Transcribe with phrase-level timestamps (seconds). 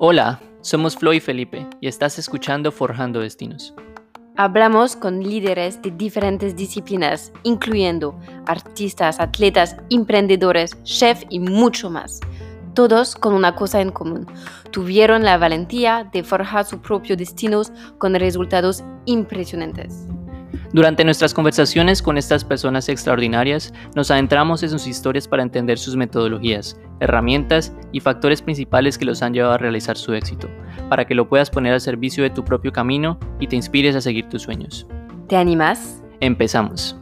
[0.00, 3.74] Hola, somos Flo y Felipe y estás escuchando Forjando Destinos.
[4.36, 8.16] Hablamos con líderes de diferentes disciplinas, incluyendo
[8.46, 12.20] artistas, atletas, emprendedores, chefs y mucho más.
[12.74, 14.28] Todos con una cosa en común.
[14.70, 20.06] Tuvieron la valentía de forjar sus propios destinos con resultados impresionantes.
[20.72, 25.96] Durante nuestras conversaciones con estas personas extraordinarias, nos adentramos en sus historias para entender sus
[25.96, 30.48] metodologías, herramientas y factores principales que los han llevado a realizar su éxito,
[30.90, 34.02] para que lo puedas poner al servicio de tu propio camino y te inspires a
[34.02, 34.86] seguir tus sueños.
[35.26, 36.02] ¿Te animas?
[36.20, 36.98] Empezamos.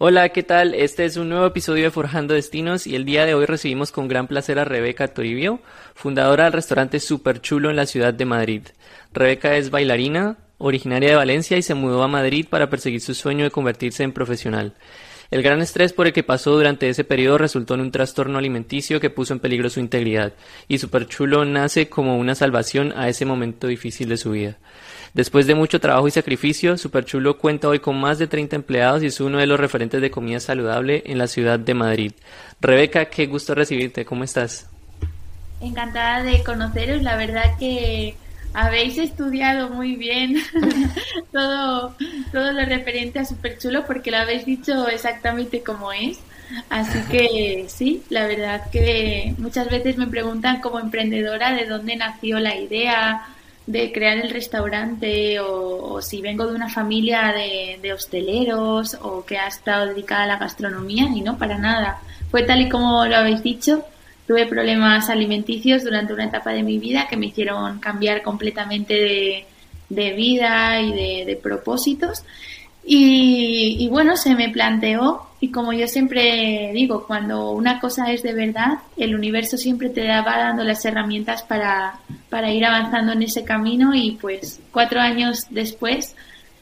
[0.00, 0.74] Hola, ¿qué tal?
[0.74, 4.06] Este es un nuevo episodio de Forjando Destinos y el día de hoy recibimos con
[4.06, 5.58] gran placer a Rebeca Toribio,
[5.96, 8.62] fundadora del restaurante Super Chulo en la ciudad de Madrid.
[9.12, 13.42] Rebeca es bailarina, originaria de Valencia y se mudó a Madrid para perseguir su sueño
[13.42, 14.74] de convertirse en profesional.
[15.32, 19.00] El gran estrés por el que pasó durante ese periodo resultó en un trastorno alimenticio
[19.00, 20.32] que puso en peligro su integridad,
[20.68, 24.58] y Superchulo nace como una salvación a ese momento difícil de su vida.
[25.14, 29.06] Después de mucho trabajo y sacrificio, Superchulo cuenta hoy con más de 30 empleados y
[29.06, 32.12] es uno de los referentes de comida saludable en la ciudad de Madrid.
[32.60, 34.68] Rebeca, qué gusto recibirte, ¿cómo estás?
[35.60, 38.14] Encantada de conoceros, la verdad que
[38.54, 40.36] habéis estudiado muy bien
[41.32, 41.94] todo,
[42.32, 46.20] todo lo referente a Super Chulo porque lo habéis dicho exactamente como es.
[46.70, 52.40] Así que sí, la verdad que muchas veces me preguntan como emprendedora de dónde nació
[52.40, 53.26] la idea
[53.68, 59.36] de crear el restaurante o, si vengo de una familia de, de, hosteleros o que
[59.36, 62.00] ha estado dedicada a la gastronomía y no, para nada.
[62.30, 63.84] Fue tal y como lo habéis dicho,
[64.26, 69.44] tuve problemas alimenticios durante una etapa de mi vida que me hicieron cambiar completamente
[69.90, 72.22] de, vida y de, propósitos.
[72.90, 78.32] Y, bueno, se me planteó, y como yo siempre digo, cuando una cosa es de
[78.32, 83.44] verdad, el universo siempre te va dando las herramientas para, para ir avanzando en ese
[83.44, 86.16] camino y pues cuatro años después,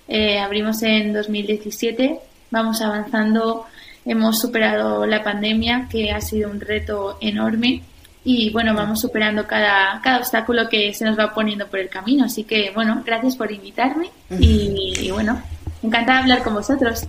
[0.09, 2.19] eh, abrimos en 2017,
[2.51, 3.67] vamos avanzando
[4.07, 7.83] hemos superado la pandemia, que ha sido un reto enorme.
[8.25, 12.25] Y bueno, vamos superando cada, cada obstáculo que se nos va poniendo por el camino.
[12.25, 15.41] Así que bueno, gracias por invitarme y, bueno,
[15.83, 17.07] encantada de hablar con vosotros.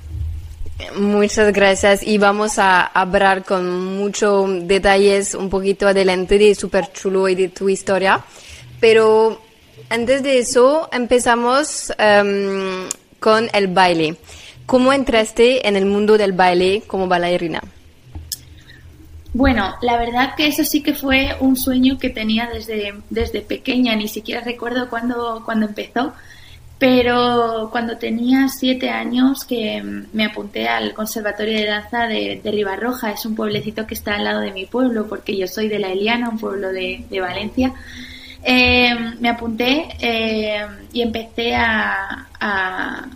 [0.96, 7.28] Muchas gracias y vamos a hablar con muchos detalles un poquito adelante de Super Chulo
[7.28, 8.22] y de tu historia.
[8.80, 9.42] Pero
[9.90, 12.88] antes de eso empezamos em,
[13.20, 14.18] con el baile.
[14.68, 17.62] ¿Cómo entraste en el mundo del baile como bailarina?
[19.34, 23.96] Bueno, la verdad que eso sí que fue un sueño que tenía desde, desde pequeña,
[23.96, 26.14] ni siquiera recuerdo cuándo, cuando empezó,
[26.80, 29.82] pero cuando tenía siete años que
[30.14, 34.24] me apunté al Conservatorio de Danza de, de Ribarroja, es un pueblecito que está al
[34.24, 37.74] lado de mi pueblo, porque yo soy de La Eliana, un pueblo de, Valencia,
[38.44, 43.08] eh, me apunté eh, y empecé a,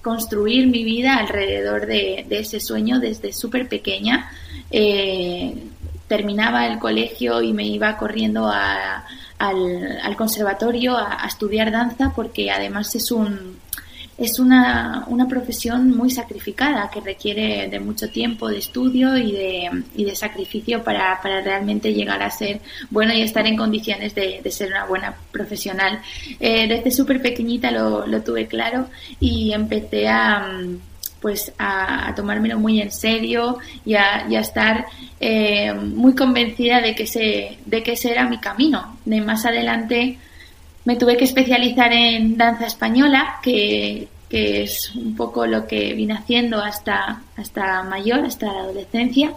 [0.00, 4.30] construir mi vida alrededor de, ese sueño desde súper pequeña.
[4.70, 5.54] Eh,
[6.08, 8.50] terminaba el colegio y me iba corriendo
[9.40, 13.56] al, conservatorio a, estudiar danza porque además es un,
[14.18, 19.70] es una, una profesión muy sacrificada que requiere de mucho tiempo de estudio y de,
[19.96, 24.40] y de sacrificio para, para, realmente llegar a ser bueno y estar en condiciones de,
[24.44, 26.00] de ser una buena profesional.
[26.38, 28.88] Eh, desde súper pequeñita lo, lo, tuve claro
[29.20, 30.60] y empecé a
[31.20, 34.86] pues a, tomármelo muy en serio y a, a estar
[35.20, 38.96] eh, muy convencida de que, ese, de que ese era mi camino.
[39.04, 40.18] Más adelante
[40.84, 46.62] me tuve que especializar en danza española, que, es un poco lo que vine haciendo
[46.62, 49.32] hasta, hasta mayor, hasta la adolescencia.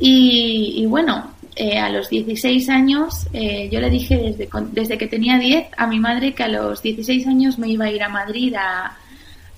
[0.00, 5.38] Y, bueno, eh, a los 16 años, eh, yo le dije desde, desde que tenía
[5.38, 8.52] 10 a mi madre que a los 16 años me iba a ir a Madrid
[8.58, 8.96] a,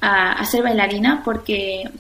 [0.01, 1.91] a ser bailarina porque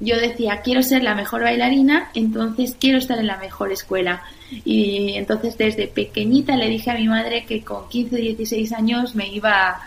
[0.00, 4.22] yo decía, quiero ser la mejor bailarina, entonces quiero estar en la mejor escuela.
[4.64, 9.14] Y entonces desde pequeñita le dije a mi madre que con 15 o 16 años
[9.14, 9.78] me iba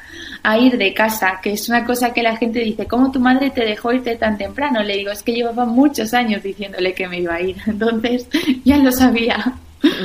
[0.43, 3.49] a ir de casa, que es una cosa que la gente dice, ¿cómo tu madre
[3.49, 4.83] te dejó irte tan temprano?
[4.83, 8.27] Le digo, es que llevaba muchos años diciéndole que me iba a ir, entonces
[8.63, 9.55] ya lo sabía.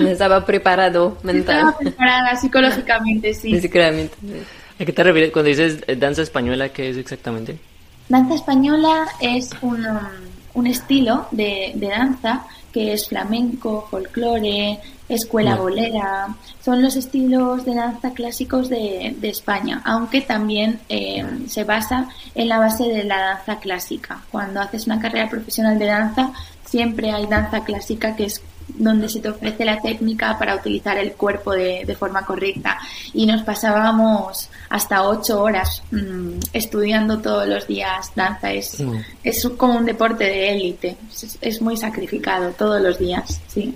[0.06, 1.56] Estaba preparado mental.
[1.58, 3.60] Estaba preparada psicológicamente, sí.
[3.60, 4.16] Psicológicamente.
[4.80, 6.68] ¿A qué te refieres cuando dices danza española?
[6.68, 7.58] ¿Qué es exactamente?
[8.08, 9.86] Danza española es un,
[10.54, 14.78] un estilo de, de danza que es flamenco, folclore,
[15.08, 16.28] escuela bolera,
[16.62, 22.58] son los estilos de danza clásicos de, España, aunque también eh, se basa en la
[22.58, 24.22] base de la danza clásica.
[24.30, 26.32] Cuando haces una carrera profesional de danza,
[26.64, 31.12] siempre hay danza clásica que es donde se te ofrece la técnica para utilizar el
[31.12, 32.78] cuerpo de, forma correcta.
[33.12, 38.52] Y nos pasábamos hasta ocho horas mm, estudiando todos los días danza.
[38.52, 38.96] Es, mm.
[39.24, 40.96] es como un deporte de élite.
[41.10, 43.74] Es, es, muy sacrificado todos los días, sí.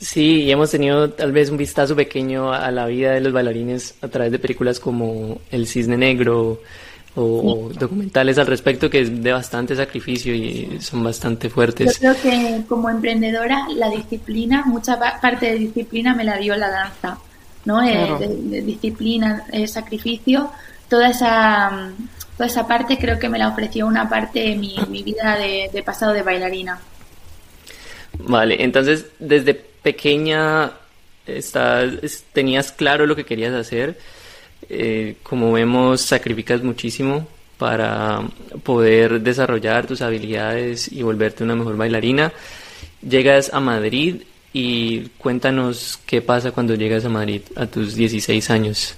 [0.00, 3.96] Sí, y hemos tenido tal vez un vistazo pequeño a la vida de los bailarines
[4.00, 6.60] a través de películas como El Cisne Negro,
[7.14, 11.98] o, documentales al respecto que es de bastante sacrificio y son bastante fuertes.
[12.00, 16.70] Yo creo que como emprendedora la disciplina, mucha parte de disciplina me la dio la
[16.70, 17.18] danza,
[17.64, 17.82] ¿no?
[17.82, 20.50] Eh, de, disciplina, eh, sacrificio,
[20.88, 21.90] toda esa,
[22.36, 25.70] toda esa parte creo que me la ofreció una parte de mi, mi vida de,
[25.72, 26.78] de pasado de bailarina.
[28.20, 30.72] Vale, entonces desde pequeña
[31.26, 31.90] estás,
[32.32, 33.98] tenías claro lo que querías hacer
[34.68, 37.26] eh, como vemos, sacrificas muchísimo
[37.58, 38.22] para
[38.62, 42.32] poder desarrollar tus habilidades y volverte una mejor bailarina.
[43.02, 44.22] Llegas a Madrid
[44.52, 48.94] y cuéntanos qué pasa cuando llegas a Madrid a tus 16 años.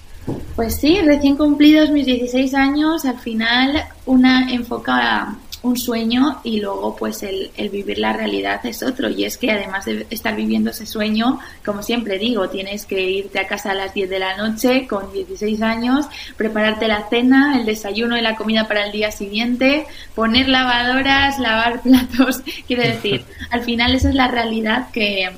[0.54, 6.96] Pues sí, recién cumplidos mis 16 años, al final una enfocada un sueño y luego
[6.96, 9.10] pues el, el, vivir la realidad es otro.
[9.10, 13.38] Y es que además de estar viviendo ese sueño, como siempre digo, tienes que irte
[13.38, 17.66] a casa a las 10 de la noche con 16 años, prepararte la cena, el
[17.66, 23.62] desayuno y la comida para el día siguiente, poner lavadoras, lavar platos, quiero decir, al
[23.62, 25.30] final esa es la realidad que,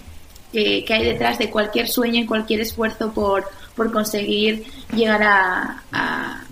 [0.52, 4.64] que, hay detrás de cualquier sueño y cualquier esfuerzo por, por conseguir
[4.94, 5.82] llegar a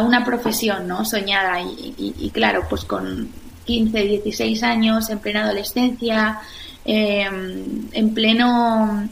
[0.00, 1.04] una profesión ¿no?
[1.04, 3.30] soñada y, claro, pues con
[3.64, 6.40] 15, 16 años, en plena adolescencia,
[6.84, 9.08] em, en pleno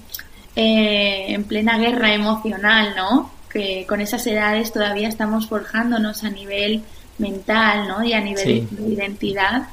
[0.56, 3.32] eh, en plena guerra emocional, ¿no?
[3.50, 6.82] Que con esas edades todavía estamos forjándonos a nivel
[7.18, 8.04] mental, ¿no?
[8.04, 9.68] Y a nivel de identidad,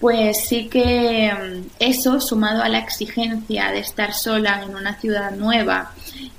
[0.00, 5.30] pues sí que em, eso, sumado a la exigencia de estar sola en una ciudad
[5.32, 5.92] nueva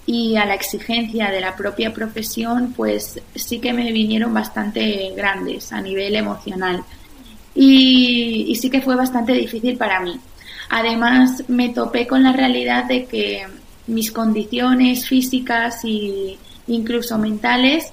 [0.08, 5.72] y a la exigencia de la propia profesión, pues sí que me vinieron bastante grandes
[5.72, 6.84] a nivel emocional.
[7.54, 10.20] Y, sí que fue bastante difícil para mí.
[10.70, 13.46] Además, me topé con la realidad de que
[13.88, 16.38] mis condiciones físicas e
[16.68, 17.92] incluso mentales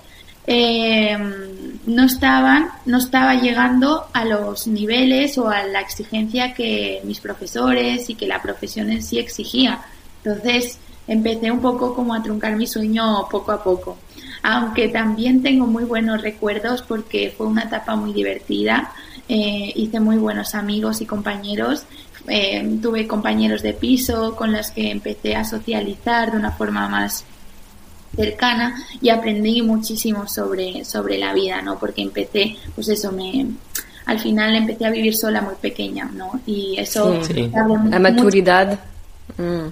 [0.50, 7.20] em, no estaban, no estaba llegando a los niveles o a la exigencia que mis
[7.20, 9.82] profesores y que la profesión en sí exigía.
[10.24, 13.98] Entonces, empecé un poco como a truncar mi sueño poco a poco.
[14.42, 18.92] Aunque también tengo muy buenos recuerdos porque fue una etapa muy divertida,
[19.28, 21.84] eh, hice muy buenos amigos y compañeros,
[22.26, 27.26] eh, tuve compañeros de piso con los que empecé a socializar de una forma más
[28.16, 31.78] cercana y aprendí muchísimo sobre, sobre la vida, ¿no?
[31.78, 33.46] Porque empecé, pues eso, me,
[34.06, 36.40] al final empecé a vivir sola muy pequeña, ¿no?
[36.46, 37.20] Y eso...
[37.90, 38.81] La maturidad.
[39.37, 39.69] Mm.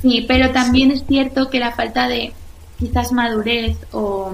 [0.00, 2.32] Sí, pero también es cierto que la falta de
[2.78, 4.32] quizás madurez o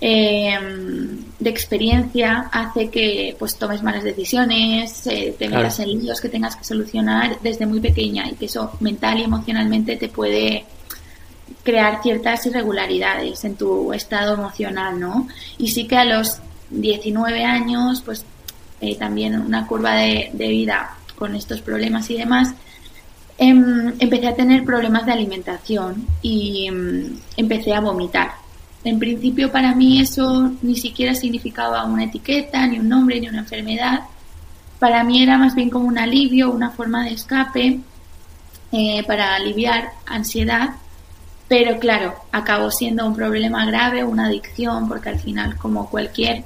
[0.00, 6.28] em, de experiencia hace que pues tomes malas decisiones, eh, te metas en líos que
[6.28, 10.64] tengas que solucionar desde muy pequeña y que eso mental y emocionalmente te puede
[11.62, 15.28] crear ciertas irregularidades en tu estado emocional, ¿no?
[15.58, 16.38] Y sí que a los
[16.70, 18.24] 19 años, pues
[18.80, 22.54] eh, también una curva de, vida con estos problemas y demás,
[23.38, 28.32] Em, empecé a tener problemas de alimentación y em, empecé a vomitar.
[28.82, 33.40] En principio para mí eso ni siquiera significaba una etiqueta, ni un nombre, ni una
[33.40, 34.04] enfermedad.
[34.78, 37.80] Para mí era más bien como un alivio, una forma de escape
[38.72, 40.70] eh, para aliviar ansiedad.
[41.48, 46.42] Pero claro, acabó siendo un problema grave, una adicción, porque al final, como cualquier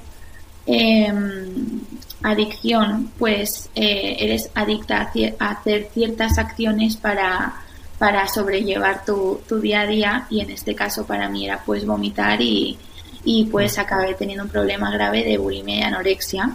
[0.65, 1.81] em,
[2.21, 7.61] adicción, pues eh, eres adicta a, hacer ciertas acciones para,
[7.97, 10.27] para sobrellevar tu, tu, día a día.
[10.29, 12.77] Y en este caso para mí era pues vomitar y,
[13.23, 16.51] y pues acabé teniendo un problema grave de bulimia y anorexia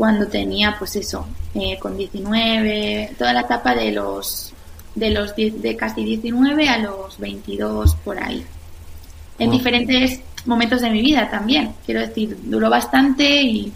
[0.00, 4.50] cuando tenía pues eso, eh, con 19, toda la etapa de los
[4.94, 8.44] de los de casi 19 a los 22 por ahí.
[9.38, 11.72] En diferentes momentos de mi vida también.
[11.84, 13.72] Quiero decir, duró bastante y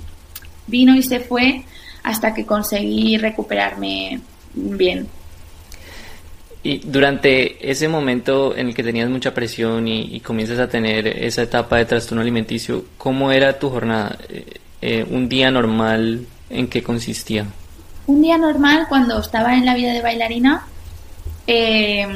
[0.66, 1.64] vino y se fue
[2.02, 4.20] hasta que conseguí recuperarme
[4.54, 5.08] bien.
[6.62, 11.42] Y durante ese momento en el que tenías mucha presión y, comienzas a tener esa
[11.42, 14.18] etapa de trastorno alimenticio, ¿cómo era tu jornada?
[14.30, 14.46] Eh,
[14.80, 17.46] eh, ¿Un día normal en qué consistía?
[18.06, 20.66] Un día normal cuando estaba en la vida de bailarina,
[21.46, 22.06] eh,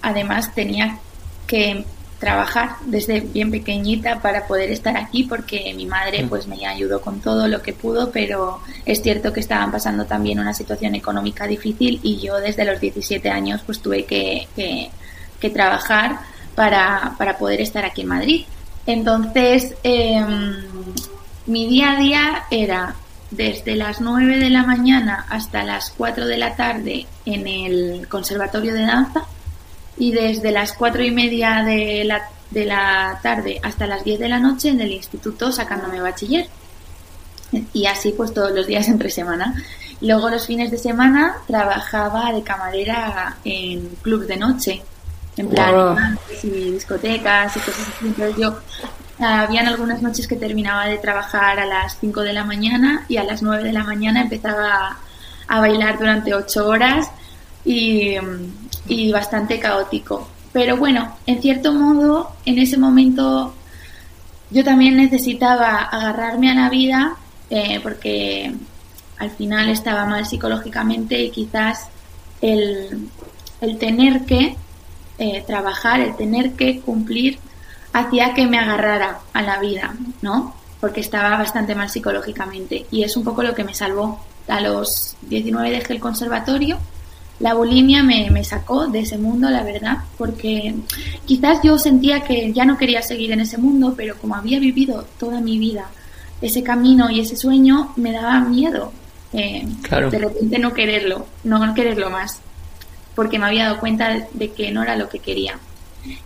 [0.00, 0.98] además tenía
[1.46, 1.84] que
[2.22, 6.28] trabajar desde bien pequeñita para poder estar aquí porque mi madre mm.
[6.28, 10.38] pues me ayudó con todo lo que pudo, pero es cierto que estaban pasando también
[10.38, 16.20] una situación económica difícil y yo desde los 17 años pues tuve que, que, trabajar
[16.54, 18.44] para, para, poder estar aquí en Madrid.
[18.86, 20.62] Entonces, em,
[21.46, 22.94] mi día a día era
[23.32, 28.74] desde las 9 de la mañana hasta las 4 de la tarde en el Conservatorio
[28.74, 29.24] de Danza
[29.96, 34.28] y desde las cuatro y media de la, de la tarde hasta las 10 de
[34.28, 36.46] la noche en el instituto sacándome bachiller.
[37.72, 39.54] Y así pues todos los días entre semana.
[40.00, 44.82] Luego los fines de semana trabajaba de camarera en club de noche,
[45.36, 48.06] en plan y discotecas y cosas así.
[48.06, 48.58] Entonces yo
[49.22, 53.24] habían algunas noches que terminaba de trabajar a las 5 de la mañana y a
[53.24, 54.98] las 9 de la mañana empezaba
[55.48, 57.10] a bailar durante 8 horas
[57.64, 58.16] y,
[58.86, 60.28] y bastante caótico.
[60.52, 63.54] Pero bueno, en cierto modo, en ese momento
[64.50, 67.16] yo también necesitaba agarrarme a la vida
[67.48, 68.52] eh, porque
[69.18, 71.88] al final estaba mal psicológicamente y quizás
[72.40, 73.08] el,
[73.60, 74.56] el tener que
[75.18, 77.38] eh, trabajar, el tener que cumplir,
[77.92, 80.54] hacía que me agarrara a la vida, ¿no?
[80.80, 84.20] Porque estaba bastante mal psicológicamente y es un poco lo que me salvó.
[84.48, 86.78] A los 19 dejé el conservatorio
[87.40, 90.76] la bulimia me, me, sacó de ese mundo, la verdad, porque
[91.24, 95.06] quizás yo sentía que ya no quería seguir en ese mundo, pero como había vivido
[95.18, 95.86] toda mi vida
[96.40, 98.92] ese camino y ese sueño, me daba miedo
[99.32, 99.66] eh,
[100.10, 102.40] de repente no quererlo, no quererlo más,
[103.14, 105.58] porque me había dado cuenta de que no era lo que quería.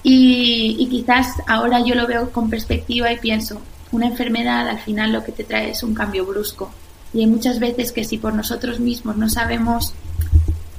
[0.02, 3.60] Y, quizás ahora yo lo veo con perspectiva y pienso,
[3.92, 6.70] una enfermedad al final lo que te trae es un cambio brusco.
[7.12, 9.94] Y hay muchas veces que si por nosotros mismos no sabemos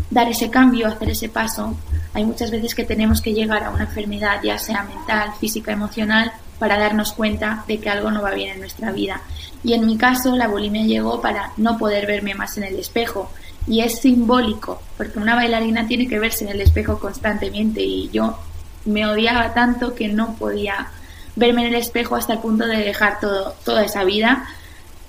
[0.09, 1.75] dar ese cambio, hacer ese paso.
[2.13, 6.31] Hay muchas veces que tenemos que llegar a una enfermedad, ya sea mental, física, emocional,
[6.59, 9.21] para darnos cuenta de que algo no va bien en nuestra vida.
[9.63, 13.31] Y en mi caso, la bulimia llegó para no poder verme más en el espejo.
[13.67, 18.37] Y es simbólico, porque una bailarina tiene que verse en el espejo constantemente y yo
[18.85, 20.87] me odiaba tanto que no podía
[21.35, 24.45] verme en el espejo hasta el punto de dejar todo, toda esa vida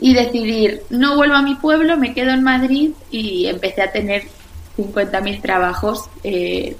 [0.01, 4.23] y decidir, no vuelvo a mi pueblo, me quedo en Madrid y empecé a tener
[4.77, 6.09] 50.000 trabajos.
[6.23, 6.77] Eh,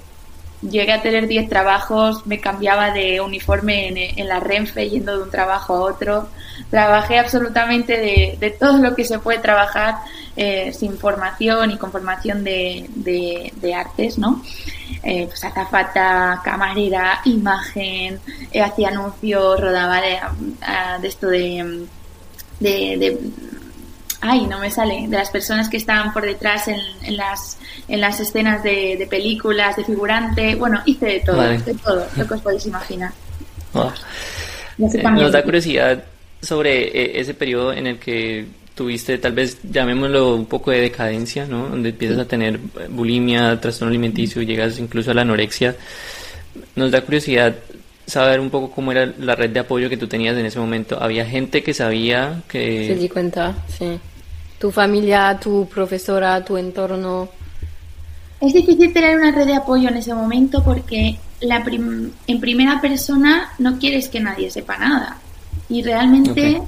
[0.61, 5.31] llegué a tener 10 trabajos, me cambiaba de uniforme en, la Renfe yendo de un
[5.31, 6.29] trabajo a otro.
[6.69, 9.95] Trabajé absolutamente de, todo lo que se puede trabajar
[10.35, 14.43] eh, sin formación y con formación de, de, artes, ¿no?
[15.03, 18.19] Eh, pues azafata, camarera, imagen,
[18.61, 20.19] hacía anuncios, rodaba de,
[21.01, 21.87] de esto de,
[22.59, 23.19] de,
[24.21, 27.57] ay, no me sale, de las personas que estaban por detrás en, en las,
[27.87, 32.33] en las escenas de, películas, de figurante, bueno, hice de todo, de todo, lo que
[32.33, 33.11] os podéis imaginar.
[34.81, 36.01] Eh, nos da curiosidad
[36.41, 41.45] sobre eh, ese periodo en el que tuviste, tal vez llamémoslo un poco de decadencia,
[41.45, 41.67] ¿no?
[41.67, 42.57] Donde empiezas a tener
[42.87, 45.75] bulimia, trastorno alimenticio, llegas incluso a la anorexia.
[46.77, 47.55] Nos da curiosidad
[48.05, 50.97] saber un poco cómo era la red de apoyo que tú tenías en ese momento.
[51.01, 52.87] ¿Había gente que sabía que...?
[52.87, 53.99] Se di cuenta, sí.
[54.59, 57.29] Tu familia, tu profesora, tu entorno.
[58.41, 61.63] Es difícil tener una red de apoyo en ese momento porque la
[62.27, 65.17] en primera persona no quieres que nadie sepa nada.
[65.69, 66.61] Y realmente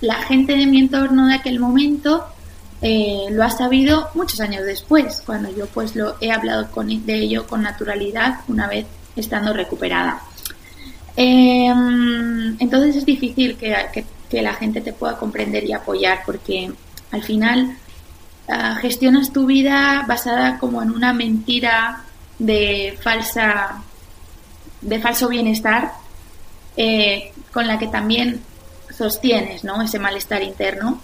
[0.00, 2.24] la gente de mi entorno de aquel momento
[2.80, 7.14] eh, lo ha sabido muchos años después, cuando yo pues lo he hablado con, de
[7.14, 10.20] ello con naturalidad una vez estando recuperada.
[11.16, 14.04] Em, entonces es difícil que,
[14.42, 16.72] la gente te pueda comprender y apoyar porque
[17.12, 17.76] al final
[18.48, 22.04] ah, gestionas tu vida basada como en una mentira
[22.38, 23.82] de falsa
[24.80, 25.92] de falso bienestar
[26.76, 28.42] eh, con la que también
[28.90, 29.80] sostienes ¿no?
[29.80, 31.00] ese malestar interno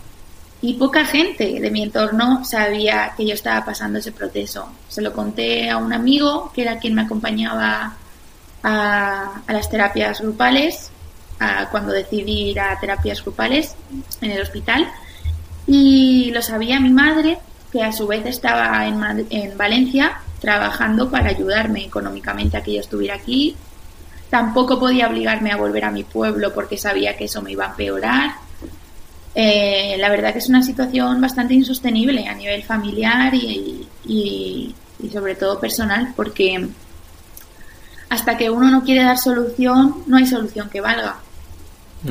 [0.60, 4.68] y poca gente de mi entorno sabía que yo estaba pasando ese proceso.
[4.88, 7.94] Se lo conté a un amigo que era quien me acompañaba
[8.64, 10.90] a, las terapias grupales,
[11.70, 13.76] cuando decidí ir a terapias grupales
[14.20, 14.90] en el hospital.
[15.68, 17.38] Y lo sabía mi madre,
[17.70, 22.80] que a su vez estaba en, en Valencia trabajando para ayudarme económicamente a que yo
[22.80, 23.54] estuviera aquí.
[24.30, 27.68] Tampoco podía obligarme a volver a mi pueblo porque sabía que eso me iba a
[27.68, 28.30] empeorar.
[29.34, 34.74] Eh, la verdad que es una situación bastante insostenible a nivel familiar y, y
[35.12, 36.66] sobre todo personal porque
[38.08, 41.16] hasta que uno no quiere dar solución, no hay solución que valga.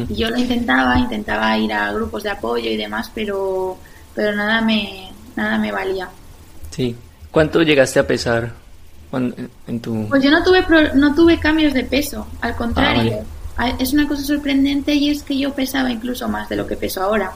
[0.10, 3.77] Y yo lo intentaba, intentaba ir a grupos de apoyo y demás, pero,
[4.13, 6.10] pero nada me, nada me valía.
[6.72, 6.96] Sí.
[7.32, 8.53] ¿Cuánto llegaste a pesar
[9.13, 10.08] en tu...
[10.10, 10.65] Pues yo no tuve,
[10.96, 13.20] no tuve cambios de peso, al contrario.
[13.58, 16.75] Ah, es una cosa sorprendente y es que yo pesaba incluso más de lo que
[16.75, 17.32] peso ahora.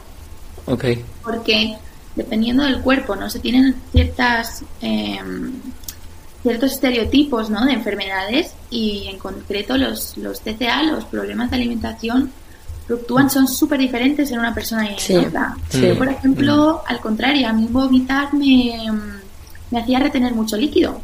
[0.65, 0.85] Ok.
[1.23, 1.77] Porque
[2.15, 3.29] dependiendo del cuerpo, ¿no?
[3.29, 4.63] Se tienen ciertas...
[4.81, 5.53] Em,
[6.41, 7.65] ciertos estereotipos ¿no?
[7.65, 12.31] de enfermedades y en concreto los, los TCA, los problemas de alimentación,
[12.91, 15.55] fluctúan, son súper diferentes en una persona y en otra.
[15.71, 18.91] Yo, por ejemplo, al contrario, a mí vomitar me,
[19.69, 20.99] me hacía retener mucho líquido.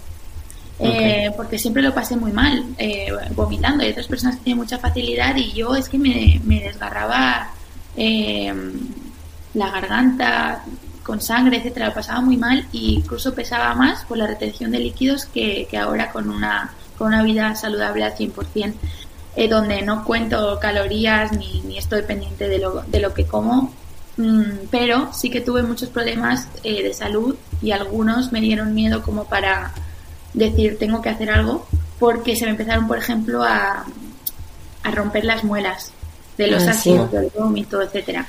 [0.79, 3.84] Eh, porque siempre lo pasé muy mal eh, vomitando.
[3.84, 7.51] Hay otras personas que tienen mucha facilidad y yo es que me, me desgarraba
[7.96, 8.53] eh,
[9.56, 10.63] la garganta
[11.03, 11.88] con sangre, etcétera.
[11.88, 15.77] Lo pasaba muy mal e incluso pesaba más por la retención de líquidos que, que
[15.77, 18.74] ahora con una, con una vida saludable al 100%.
[19.39, 23.72] Eh, donde no cuento calorías ni, ni, estoy pendiente de lo, de lo que como,
[24.17, 29.03] mm, pero sí que tuve muchos problemas eh, de salud y algunos me dieron miedo
[29.03, 29.74] como para
[30.34, 31.67] decir tengo que hacer algo
[32.00, 33.86] porque se me empezaron, por ejemplo, a,
[34.82, 35.91] a romper las muelas
[36.36, 38.25] de los ah, ácidos, del vómito, etcétera.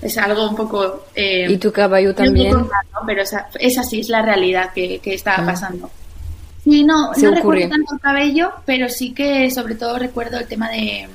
[0.00, 1.04] Es algo un poco...
[1.14, 2.66] Eh, ¿Y tu caballo también?
[3.06, 5.46] Pero esa, esa, sí es la realidad que, que estaba ah.
[5.46, 5.90] pasando.
[6.66, 10.68] Sí, no, no recuerdo tanto el cabello, pero sí que sobre todo recuerdo el tema
[10.68, 11.06] de,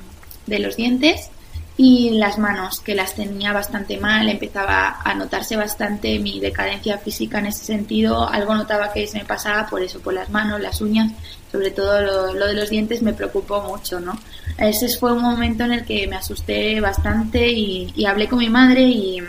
[0.46, 1.28] de los dientes
[1.76, 7.38] y las manos, que las tenía bastante mal, empezaba a notarse bastante mi decadencia física
[7.38, 10.80] en ese sentido, algo notaba que se me pasaba por eso, por las manos, las
[10.80, 11.12] uñas,
[11.50, 14.18] sobre todo lo, de los dientes me preocupó mucho, ¿no?
[14.56, 18.84] Ese fue un momento en el que me asusté bastante y, hablé con mi madre
[18.84, 19.22] y,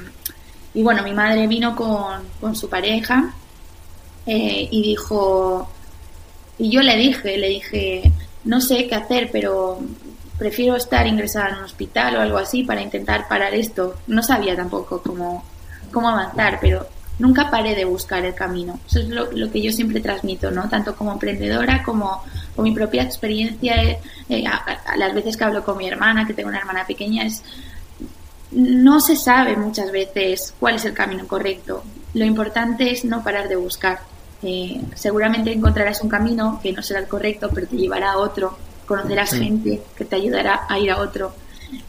[0.74, 3.34] y, bueno, mi madre vino con, con su pareja
[4.26, 5.70] eh, y dijo,
[6.58, 8.12] y yo le dije, le dije,
[8.44, 9.80] no sé qué hacer, pero
[10.38, 13.96] prefiero estar ingresada en un hospital o algo así para intentar parar esto.
[14.08, 15.44] No sabía tampoco cómo,
[15.92, 16.88] cómo avanzar, pero
[17.20, 18.80] nunca paré de buscar el camino.
[18.88, 20.68] Eso es lo, que yo siempre transmito, ¿no?
[20.70, 22.24] Tanto como emprendedora como
[22.56, 23.82] con mi propia experiencia.
[23.84, 24.44] Eh, eh,
[24.98, 27.44] las veces que hablo con mi hermana, que tengo una hermana pequeña, es
[28.52, 31.84] no se sabe muchas veces cuál es el camino correcto.
[32.14, 34.02] Lo importante es no parar de buscar.
[34.44, 38.58] Eh, seguramente encontrarás un camino que no será el correcto, pero te llevará a otro,
[38.86, 41.34] conocerás gente que te ayudará a ir a otro.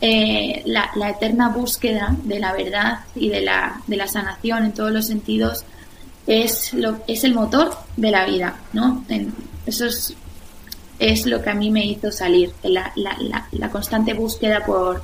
[0.00, 4.90] Eh, la, eterna búsqueda de la verdad y de la, de la sanación en todos
[4.90, 5.64] los sentidos
[6.26, 9.04] es, lo, es el motor de la vida, ¿no?
[9.66, 10.14] eso es,
[10.98, 15.02] es, lo que a mí me hizo salir, la, la, la constante búsqueda por,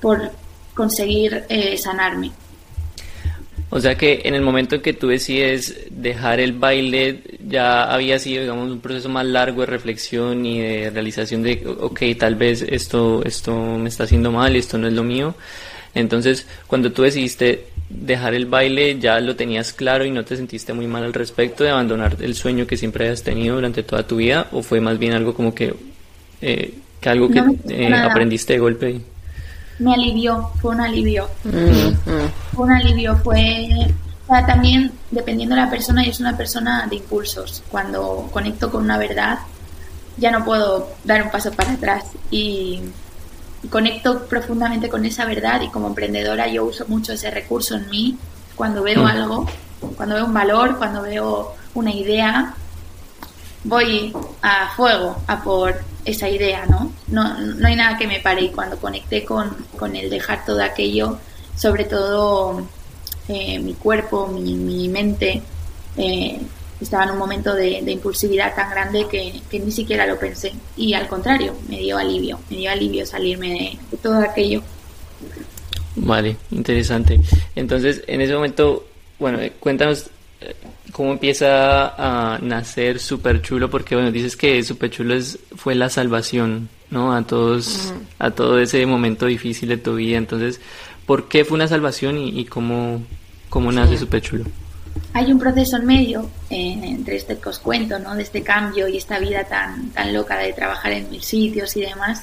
[0.00, 0.32] por
[0.74, 2.30] conseguir eh, sanarme.
[3.70, 8.18] O sea que en el momento en que tú decides dejar el baile, ya había
[8.18, 12.62] sido, digamos, un proceso más largo de reflexión y de realización de, ok, tal vez
[12.62, 15.34] esto, esto me está haciendo mal, esto no es lo mío.
[15.94, 20.72] Entonces, cuando tú decidiste dejar el baile, ya lo tenías claro y no te sentiste
[20.72, 24.16] muy mal al respecto de abandonar el sueño que siempre hayas tenido durante toda tu
[24.16, 25.74] vida, o fue más bien algo como que,
[26.40, 29.00] eh, que algo que eh, aprendiste de golpe
[29.78, 31.28] me alivió, fue un alivio.
[31.42, 33.94] Fue un alivio, fue...
[34.26, 37.62] O sea, también, dependiendo de la persona, yo soy una persona de impulsos.
[37.70, 39.38] Cuando conecto con una verdad,
[40.18, 42.04] ya no puedo dar un paso para atrás.
[42.30, 42.80] Y
[43.70, 48.16] conecto profundamente con esa verdad y como emprendedora yo uso mucho ese recurso en mí
[48.54, 49.06] cuando veo mm.
[49.06, 49.46] algo,
[49.96, 52.54] cuando veo un valor, cuando veo una idea,
[53.68, 56.90] voy a fuego a por esa idea, ¿no?
[57.08, 60.62] No, no hay nada que me pare y cuando conecté con, con el dejar todo
[60.62, 61.18] aquello,
[61.54, 62.66] sobre todo
[63.28, 65.42] eh, mi cuerpo, mi, mente,
[65.98, 66.40] eh,
[66.80, 70.52] estaba en un momento de, impulsividad tan grande que, ni siquiera lo pensé.
[70.76, 74.62] Y al contrario, me dio alivio, me dio alivio salirme de, todo aquello.
[75.96, 77.20] Vale, interesante.
[77.54, 78.86] Entonces, en ese momento,
[79.18, 80.06] bueno, cuéntanos
[80.40, 80.54] eh,
[80.92, 85.88] cómo empieza a nacer Super Chulo, porque bueno, dices que Super Chulo es, fue la
[85.88, 87.14] salvación, ¿no?
[87.14, 90.18] A todos, a todo ese momento difícil de tu vida.
[90.18, 90.60] Entonces,
[91.06, 93.02] ¿por qué fue una salvación y, cómo,
[93.48, 94.44] cómo nace Super Chulo?
[95.12, 98.14] Hay un proceso en medio eh, entre este que os cuento, ¿no?
[98.14, 101.82] De este cambio y esta vida tan, tan loca de trabajar en mil sitios y
[101.82, 102.22] demás.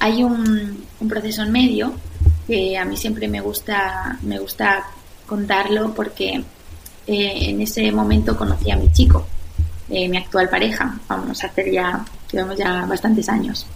[0.00, 1.92] Hay un, un proceso en medio
[2.46, 4.86] que a mí siempre me gusta, me gusta
[5.26, 6.42] contarlo porque
[7.08, 9.26] eh, en ese momento conocí a mi chico,
[9.88, 11.00] eh, mi actual pareja.
[11.08, 13.66] Vamos a hacer ya, llevamos ya bastantes años.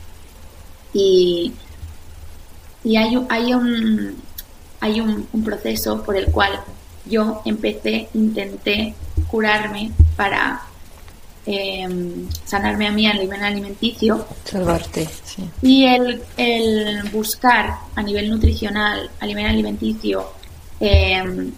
[0.92, 1.50] Y,
[2.84, 4.16] y hay, hay, un,
[4.80, 6.60] hay un, proceso por el cual
[7.06, 8.94] yo empecé, intenté
[9.30, 10.60] curarme para
[11.46, 14.26] em, sanarme a mí a nivel alimenticio.
[14.44, 15.48] Salvarte, sí.
[15.62, 20.32] Y el, el buscar a nivel nutricional, a nivel alimenticio,
[20.80, 21.50] eh,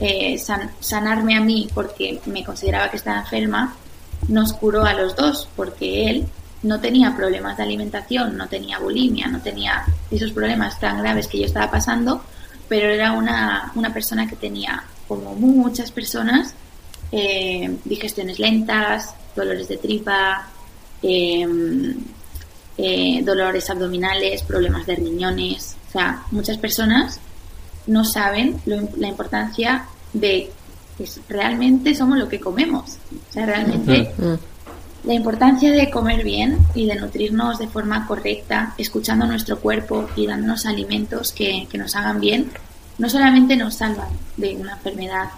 [0.00, 0.38] eh,
[0.80, 3.74] sanarme a mí porque me consideraba que estaba enferma,
[4.28, 6.26] nos curó a los dos, porque él
[6.62, 11.38] no tenía problemas de alimentación, no tenía bulimia, no tenía esos problemas tan graves que
[11.38, 12.22] yo estaba pasando,
[12.68, 16.54] pero era una, una persona que tenía, como muchas personas,
[17.12, 20.48] eh, digestiones lentas, dolores de tripa,
[21.02, 21.94] em,
[22.76, 25.76] eh, dolores abdominales, problemas de riñones.
[25.88, 27.20] O sea, muchas personas
[27.88, 30.50] no saben la importancia de
[30.96, 32.98] que realmente somos lo que comemos.
[33.30, 35.06] O sea, realmente mm.
[35.06, 40.26] la importancia de comer bien y de nutrirnos de forma correcta, escuchando nuestro cuerpo y
[40.26, 42.50] dándonos alimentos que, que nos hagan bien,
[42.98, 45.30] no solamente nos salvan de una enfermedad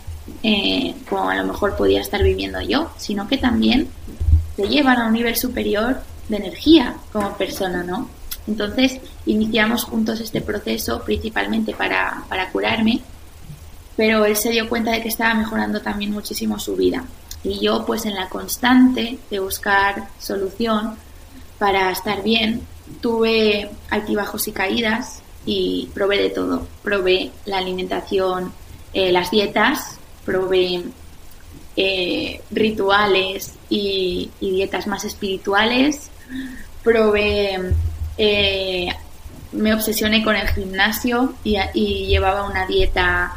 [0.42, 3.88] eh, como a lo mejor podía estar viviendo yo, sino que también
[4.56, 8.08] te llevan a un nivel superior de energía como persona, ¿no?
[8.46, 13.00] Entonces iniciamos juntos este proceso principalmente para, para curarme,
[13.96, 17.04] pero él se dio cuenta de que estaba mejorando también muchísimo su vida.
[17.42, 20.96] Y yo pues en la constante de buscar solución
[21.58, 22.62] para estar bien,
[23.00, 26.66] tuve altibajos y caídas y probé de todo.
[26.82, 28.52] Probé la alimentación,
[28.92, 30.84] eh, las dietas, probé
[31.76, 36.10] eh, rituales y, dietas más espirituales,
[36.82, 37.72] probé,
[38.22, 38.86] eh,
[39.52, 41.56] me obsesioné con el gimnasio y,
[42.06, 43.32] llevaba una dieta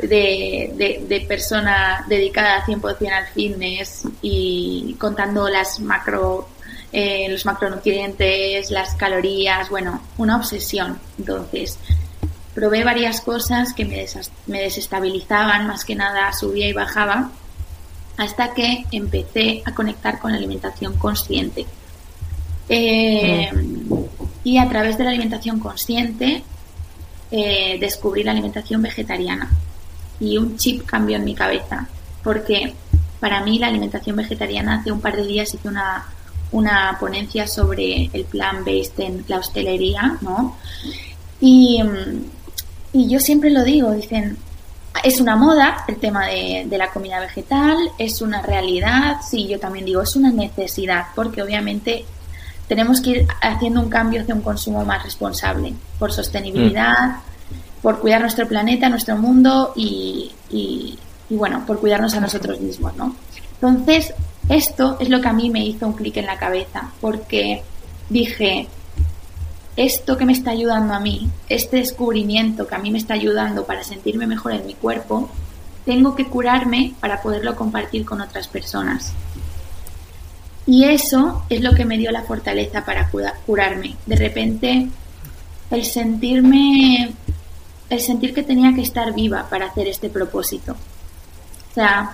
[0.00, 6.48] de, persona dedicada 100% al fitness y contando las macro
[6.92, 10.98] eh, los macronutrientes, las calorías, bueno, una obsesión.
[11.18, 11.78] Entonces,
[12.54, 14.06] probé varias cosas que me,
[14.46, 17.32] me desestabilizaban, más que nada subía y bajaba,
[18.16, 21.66] hasta que empecé a conectar con la alimentación consciente.
[22.68, 23.50] Eh,
[24.42, 26.42] y a través de la alimentación consciente
[27.30, 29.50] eh, descubrí la alimentación vegetariana
[30.18, 31.86] y un chip cambió en mi cabeza
[32.22, 32.74] porque
[33.20, 36.06] para mí la alimentación vegetariana hace un par de días hice una,
[36.52, 40.56] una ponencia sobre el plan based en la hostelería, ¿no?
[41.40, 41.82] Y,
[42.92, 44.38] y yo siempre lo digo, dicen,
[45.02, 49.84] es una moda el tema de, la comida vegetal, es una realidad, sí, yo también
[49.84, 52.04] digo, es una necesidad, porque obviamente
[52.68, 57.16] tenemos que ir haciendo un cambio hacia un consumo más responsable, por sostenibilidad,
[57.82, 60.98] por cuidar nuestro planeta, nuestro mundo y, y,
[61.30, 63.14] bueno, por cuidarnos a nosotros mismos, ¿no?
[63.54, 64.14] Entonces,
[64.48, 67.62] esto es lo que a mí me hizo un clic en la cabeza, porque
[68.08, 68.68] dije,
[69.76, 73.64] esto que me está ayudando a mí, este descubrimiento que a mí me está ayudando
[73.64, 75.28] para sentirme mejor en mi cuerpo,
[75.84, 79.12] tengo que curarme para poderlo compartir con otras personas.
[80.66, 83.10] Y eso es lo que me dio la fortaleza para
[83.46, 83.96] curarme.
[84.06, 84.88] De repente,
[85.70, 87.12] el sentirme,
[87.90, 90.72] el sentir que tenía que estar viva para hacer este propósito.
[90.72, 92.12] O sea,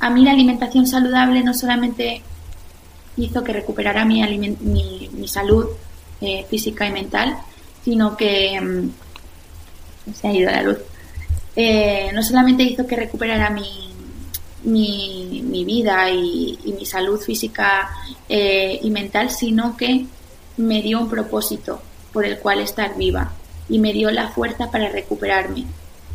[0.00, 2.22] a mí la alimentación saludable no solamente
[3.16, 4.22] hizo que recuperara mi,
[4.60, 5.66] mi, mi salud,
[6.20, 7.38] eh, física y mental,
[7.84, 10.78] sino que mm, se ha ido la luz.
[11.54, 13.87] Eh, no solamente hizo que recuperara mi,
[14.64, 17.90] mi, vida y, mi salud física
[18.28, 20.06] eh, y mental, sino que
[20.56, 21.80] me dio un propósito
[22.12, 23.32] por el cual estar viva
[23.68, 25.64] y me dio la fuerza para recuperarme.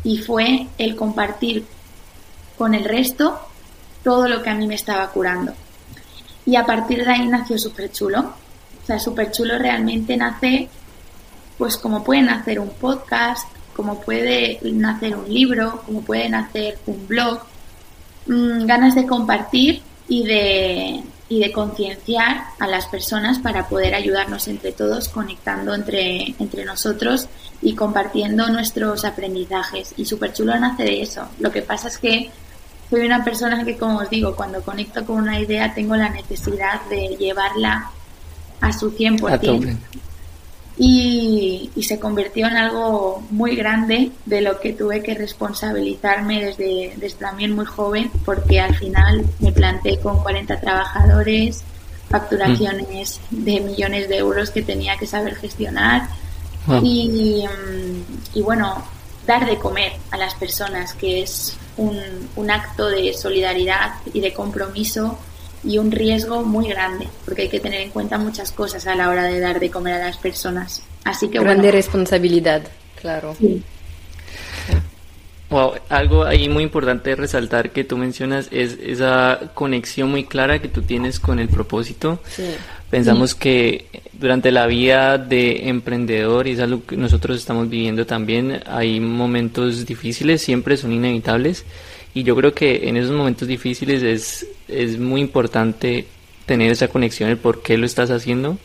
[0.02, 1.64] Y fue el compartir
[2.58, 3.40] con el resto
[4.02, 5.54] todo lo que a mí me estaba curando.
[6.46, 8.34] Y a partir de ahí nació súper chulo,
[8.84, 10.68] o sea, Súper Chulo realmente nace,
[11.56, 17.08] pues como puede nacer un podcast, como puede nacer un libro, como puede nacer un
[17.08, 17.40] blog,
[18.26, 24.48] mm, ganas de compartir y de, y de concienciar a las personas para poder ayudarnos
[24.48, 27.28] entre todos, conectando entre, entre nosotros
[27.62, 29.94] y compartiendo nuestros aprendizajes.
[29.96, 31.28] Y Súper Chulo nace de eso.
[31.38, 32.30] Lo que pasa es que
[32.90, 36.82] soy una persona que, como os digo, cuando conecto con una idea tengo la necesidad
[36.90, 37.90] de llevarla
[38.60, 39.76] a su 100%.
[40.76, 46.94] Y, y se convirtió en algo muy grande de lo que tuve que responsabilizarme desde,
[46.96, 51.62] desde también muy joven, porque al final me planté con 40 trabajadores,
[52.08, 56.08] facturaciones de millones de euros que tenía que saber gestionar
[56.68, 56.80] ah.
[56.82, 57.44] y,
[58.34, 58.84] y, bueno,
[59.26, 61.98] dar de comer a las personas, que es un,
[62.36, 65.18] un acto de solidaridad y de compromiso
[65.64, 69.08] y un riesgo muy grande, porque hay que tener en cuenta muchas cosas a la
[69.08, 70.82] hora de dar de comer a las personas.
[71.04, 72.62] Así que grande responsabilidad,
[73.00, 73.36] claro.
[75.50, 80.68] Wow, algo ahí muy importante resaltar que tú mencionas es esa conexión muy clara que
[80.68, 82.18] tú tienes con el propósito.
[82.90, 88.62] Pensamos que durante la vida de emprendedor, y es algo que nosotros estamos viviendo también,
[88.66, 91.64] hay momentos difíciles, siempre son inevitables,
[92.14, 96.06] Y yo creo que en esos momentos difíciles es, es muy importante
[96.46, 98.56] tener esa conexión, el por qué lo estás haciendo,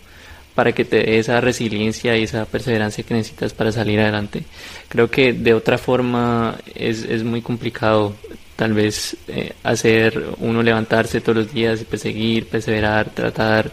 [0.53, 4.43] para que te dé esa resiliencia y esa perseverancia que necesitas para salir adelante.
[4.87, 8.13] Creo que de otra forma es, es muy complicado
[8.55, 13.71] tal vez eh, hacer uno levantarse todos los días y perseguir, perseverar, tratar,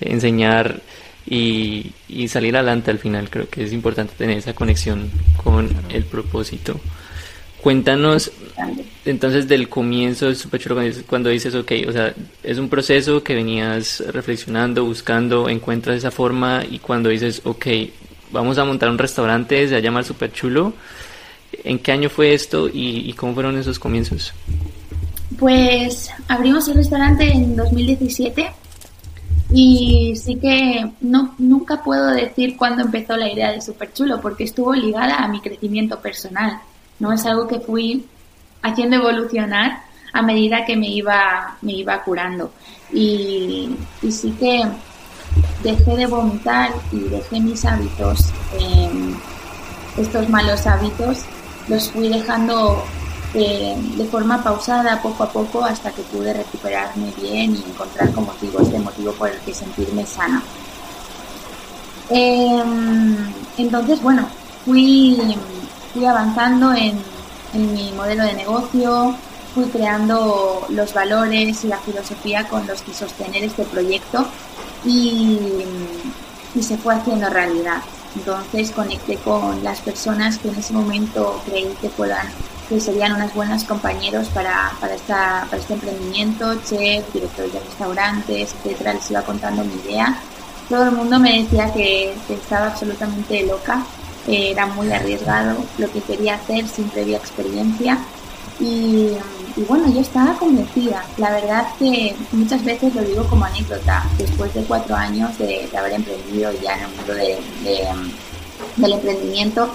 [0.00, 0.82] enseñar
[1.26, 3.30] y, y salir adelante al final.
[3.30, 5.10] Creo que es importante tener esa conexión
[5.42, 6.78] con el propósito.
[7.62, 8.32] Cuéntanos
[9.04, 13.36] entonces del comienzo del Super Chulo cuando dices, ok, o sea, es un proceso que
[13.36, 17.66] venías reflexionando, buscando, encuentras esa forma y cuando dices, ok,
[18.32, 20.72] vamos a montar un restaurante, se llama Super Chulo,
[21.62, 24.32] ¿en qué año fue esto y, y, cómo fueron esos comienzos?
[25.38, 28.50] Pues abrimos el restaurante en 2017
[29.52, 34.42] y sí que no, nunca puedo decir cuándo empezó la idea de Super Chulo porque
[34.42, 36.60] estuvo ligada a mi crecimiento personal
[37.02, 37.12] ¿no?
[37.12, 38.06] Es algo que fui
[38.62, 42.52] haciendo evolucionar a medida que me iba, me iba curando.
[42.92, 43.74] Y,
[44.08, 44.62] sí que
[45.64, 49.16] dejé de vomitar y dejé mis hábitos, em,
[49.96, 51.24] estos malos hábitos,
[51.68, 52.84] los fui dejando
[53.34, 58.32] eh, de forma pausada, poco a poco, hasta que pude recuperarme bien y encontrar, como
[58.40, 60.40] digo, este motivo por el que sentirme sana.
[62.10, 63.16] Em,
[63.56, 64.28] entonces, bueno,
[64.64, 65.16] fui
[65.92, 67.00] fui avanzando en,
[67.54, 69.14] mi modelo de negocio,
[69.54, 74.26] fui creando los valores y la filosofía con los que sostener este proyecto
[74.86, 75.64] y,
[76.60, 77.82] se fue haciendo realidad.
[78.14, 82.26] Entonces conecté con las personas que en ese momento creí que puedan
[82.68, 88.54] que serían unos buenos compañeros para, para, esta, para este emprendimiento, chef, directores de restaurantes,
[88.54, 90.16] etcétera, les iba contando mi idea.
[90.70, 93.84] Todo el mundo me decía que estaba absolutamente loca
[94.26, 97.98] era muy arriesgado lo que quería hacer sin previa experiencia
[98.60, 99.08] y,
[99.68, 101.04] bueno, yo estaba convencida.
[101.16, 105.94] La verdad que muchas veces lo digo como anécdota, después de cuatro años de, haber
[105.94, 107.38] emprendido ya en el mundo de,
[108.76, 109.70] del emprendimiento,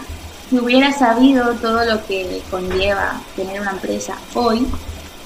[0.50, 4.66] si hubiera sabido todo lo que conlleva tener una empresa hoy,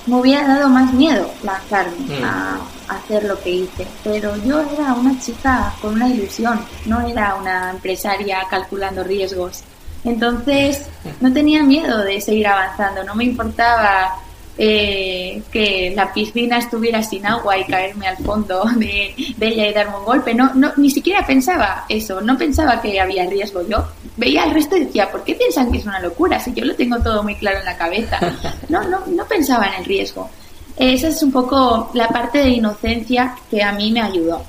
[0.08, 2.24] me hubiera dado más miedo lanzarme mm.
[2.24, 2.60] a,
[2.92, 3.88] hacer lo que hice.
[4.04, 9.64] Pero yo era una chica con una ilusión, no era una empresaria calculando riesgos.
[10.04, 10.88] Entonces
[11.20, 14.16] no tenía miedo de seguir avanzando, no me importaba
[14.58, 19.98] eh, que la piscina estuviera sin agua y caerme al fondo de, ella y darme
[19.98, 20.34] un golpe.
[20.34, 23.68] No, no, ni siquiera pensaba eso, no pensaba que había riesgo.
[23.68, 23.86] Yo
[24.18, 26.40] veía al resto y decía, ¿por qué piensan que es una locura?
[26.40, 28.20] Si yo lo tengo todo muy claro en la cabeza.
[28.70, 30.30] No, no, no pensaba en el riesgo.
[30.78, 34.42] Esa es un poco la parte de inocencia que a mí me ayudó.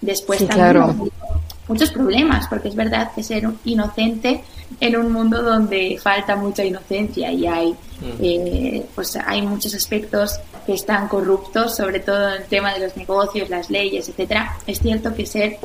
[0.00, 1.10] Después también claro.
[1.68, 4.42] muchos problemas, porque es verdad que ser inocente
[4.78, 8.22] en un mundo donde falta mucha inocencia y hay, mm.
[8.22, 12.96] eh, pues hay muchos aspectos que están corruptos, sobre todo en el tema de los
[12.96, 14.56] negocios, las leyes, etcétera.
[14.66, 15.58] Es cierto que ser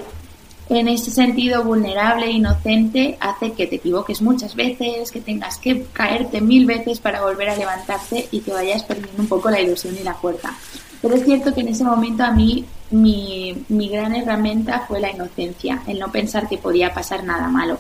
[0.70, 5.86] en ese sentido vulnerable e inocente hace que te equivoques muchas veces, que tengas que
[5.94, 9.96] caerte mil veces para volver a levantarte y que vayas perdiendo un poco la ilusión
[10.00, 10.56] y la fuerza.
[11.02, 15.12] Pero es cierto que en ese momento a mí mi, mi gran herramienta fue la
[15.12, 17.80] inocencia, el no pensar que podía pasar nada malo.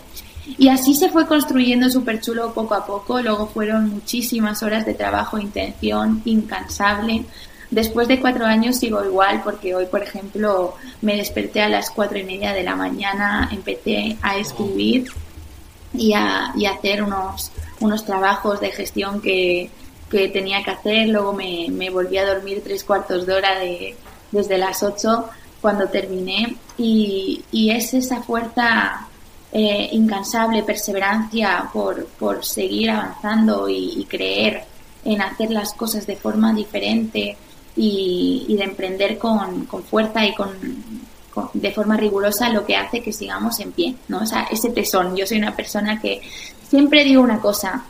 [0.57, 3.19] Y así se fue construyendo súper chulo poco a poco.
[3.21, 7.25] Luego fueron muchísimas horas de trabajo, intención, incansable.
[7.71, 12.17] Después de cuatro años sigo igual porque hoy, por ejemplo, me desperté a las cuatro
[12.17, 15.11] y media de la mañana, empecé a escribir
[15.93, 19.69] y a, y hacer unos, unos trabajos de gestión que,
[20.09, 21.09] que tenía que hacer.
[21.09, 23.95] Luego me, me volví a dormir tres cuartos de hora de,
[24.31, 25.29] desde las ocho
[25.61, 29.07] cuando terminé y, y es esa fuerza
[29.51, 34.65] eh, incansable perseverancia por, por seguir avanzando y, creer
[35.05, 37.37] en hacer las cosas de forma diferente
[37.75, 40.49] y, de emprender con, fuerza y con,
[41.53, 44.19] de forma rigurosa lo que hace que sigamos en pie, ¿no?
[44.19, 45.15] O sea, ese tesón.
[45.15, 46.21] Yo soy una persona que
[46.69, 47.85] siempre digo una cosa,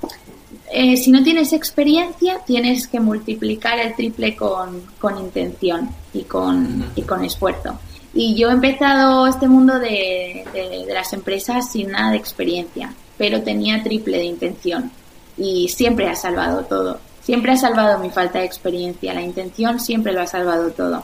[0.71, 6.91] eh, si no tienes experiencia, tienes que multiplicar el triple con, con intención y con,
[6.95, 7.79] y con esfuerzo.
[8.13, 10.45] Y yo he empezado este mundo de,
[10.87, 14.89] las empresas sin nada de experiencia, pero tenía triple de intención
[15.37, 16.99] y siempre ha salvado todo.
[17.25, 19.13] Siempre ha salvado mi falta de experiencia.
[19.13, 21.03] La intención siempre lo ha salvado todo.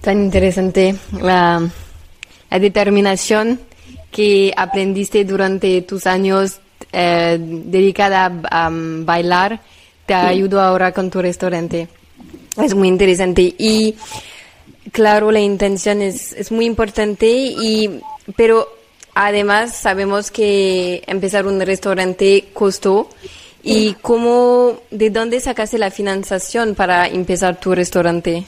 [0.00, 1.68] Tan interesante la,
[2.50, 3.60] determinación
[4.10, 6.58] que aprendiste durante tus años
[6.92, 9.60] eh, dedicada a, bailar
[10.06, 11.88] te ayudó ahora con tu restaurante.
[12.56, 13.54] Es muy interesante.
[13.58, 13.94] Y
[14.92, 18.00] Claro, la intención es, es muy importante y,
[18.36, 18.68] pero
[19.14, 23.08] además sabemos que empezar un restaurante costó
[23.68, 28.46] ¿Y cómo, de dónde sacaste la financiación para empezar tu restaurante?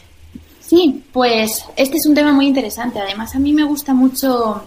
[0.61, 3.01] Sí, pues este es un tema muy interesante.
[3.01, 4.63] Además, a mí me gusta mucho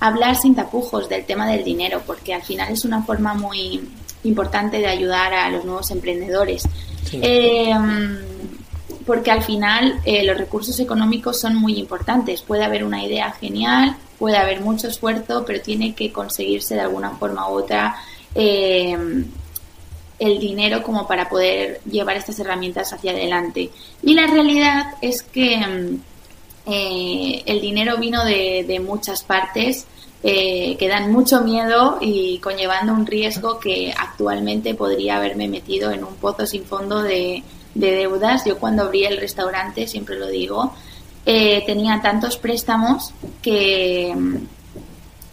[0.00, 3.80] hablar sin tapujos del tema del dinero, porque al final es una forma muy
[4.24, 6.68] importante de ayudar a los nuevos emprendedores.
[7.12, 7.72] Eh,
[9.06, 12.42] porque al final eh, los recursos económicos son muy importantes.
[12.42, 17.10] Puede haber una idea genial, puede haber mucho esfuerzo, pero tiene que conseguirse de alguna
[17.10, 17.94] forma u otra
[18.34, 18.98] eh,
[20.18, 23.70] el dinero como para poder llevar estas herramientas hacia adelante.
[24.02, 26.00] Y la realidad es que mm,
[26.66, 29.86] el dinero vino de muchas partes
[30.22, 36.02] eh, que dan mucho miedo y conllevando un riesgo que actualmente podría haberme metido en
[36.02, 38.44] un pozo sin fondo de, deudas.
[38.44, 40.72] Yo cuando abrí el restaurante, siempre lo digo,
[41.26, 44.36] eh, tenía tantos préstamos que mm,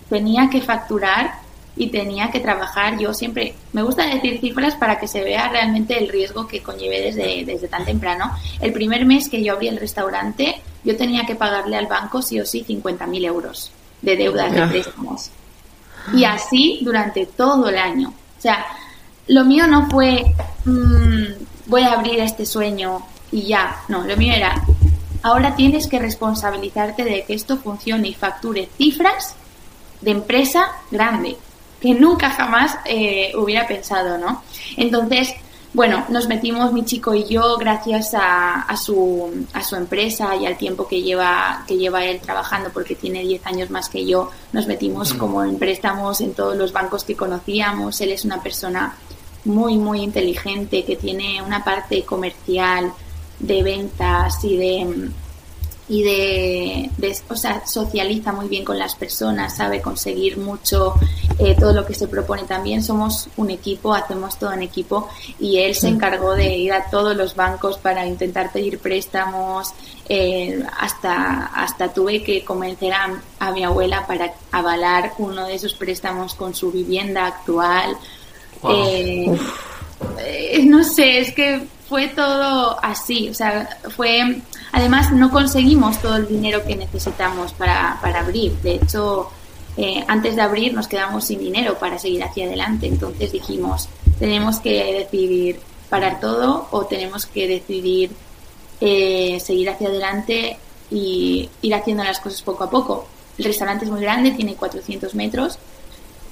[0.10, 1.40] tenía que facturar
[1.76, 3.00] y tenía que trabajar.
[3.00, 7.02] Yo siempre me gusta decir cifras para que se vea realmente el riesgo que conllevé
[7.02, 8.32] desde, desde tan temprano.
[8.60, 12.40] El primer mes que yo abrí el restaurante, yo tenía que pagarle al banco sí
[12.40, 15.32] o sí 50.000 euros de deudas de préstamos.
[16.14, 18.10] Y así durante todo el año.
[18.10, 18.66] O sea,
[19.28, 20.24] lo mío no fue
[20.66, 21.24] mm,
[21.68, 23.78] voy a abrir este sueño y ya.
[23.88, 24.62] No, lo mío era
[25.24, 29.36] ahora tienes que responsabilizarte de que esto funcione y facture cifras
[30.02, 31.38] de empresa grande
[31.84, 34.42] que nunca jamás eh, hubiera pensado, ¿no?
[34.78, 35.34] Entonces,
[35.74, 40.46] bueno, nos metimos mi chico y yo gracias a, a, su, a su empresa y
[40.46, 44.32] al tiempo que lleva, que lleva él trabajando, porque tiene 10 años más que yo,
[44.54, 48.00] nos metimos como en préstamos en todos los bancos que conocíamos.
[48.00, 48.96] Él es una persona
[49.44, 52.94] muy, muy inteligente, que tiene una parte comercial
[53.40, 55.10] de ventas y de
[55.94, 56.90] y de,
[57.30, 60.96] o sea, socializa muy bien con las personas, sabe conseguir mucho
[61.38, 62.46] eh, todo lo que se propone.
[62.46, 65.08] También somos un equipo, hacemos todo en equipo
[65.40, 69.72] y él se encargó de ir a todos los bancos para intentar pedir préstamos.
[70.10, 75.76] Eh, hasta, hasta tuve que convencer a, a mi abuela para avalar uno de esos
[75.76, 77.96] préstamos con su vivienda actual.
[78.68, 79.28] Eh,
[80.64, 84.42] no sé, es que fue todo así, o sea, fue
[84.74, 88.54] Además, no conseguimos todo el dinero que necesitamos para, para abrir.
[88.62, 89.30] De hecho,
[89.78, 92.88] eh, antes de abrir nos quedamos sin dinero para seguir hacia adelante.
[92.88, 93.88] Entonces dijimos,
[94.20, 95.60] tenemos que decidir
[95.90, 98.12] parar todo o tenemos que decidir
[98.82, 100.58] eh, seguir hacia adelante
[100.90, 103.08] y ir haciendo las cosas poco a poco.
[103.38, 105.58] El restaurante es muy grande, tiene 400 metros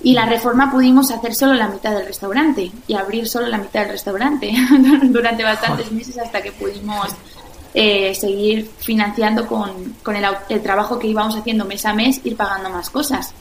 [0.03, 3.81] y la reforma pudimos hacer solo la mitad del restaurante y abrir solo la mitad
[3.81, 4.51] del restaurante
[5.03, 7.09] durante bastantes meses hasta que pudimos
[7.73, 12.35] eh, seguir financiando con, con el, el, trabajo que íbamos haciendo mes a mes, ir
[12.35, 13.33] pagando más cosas.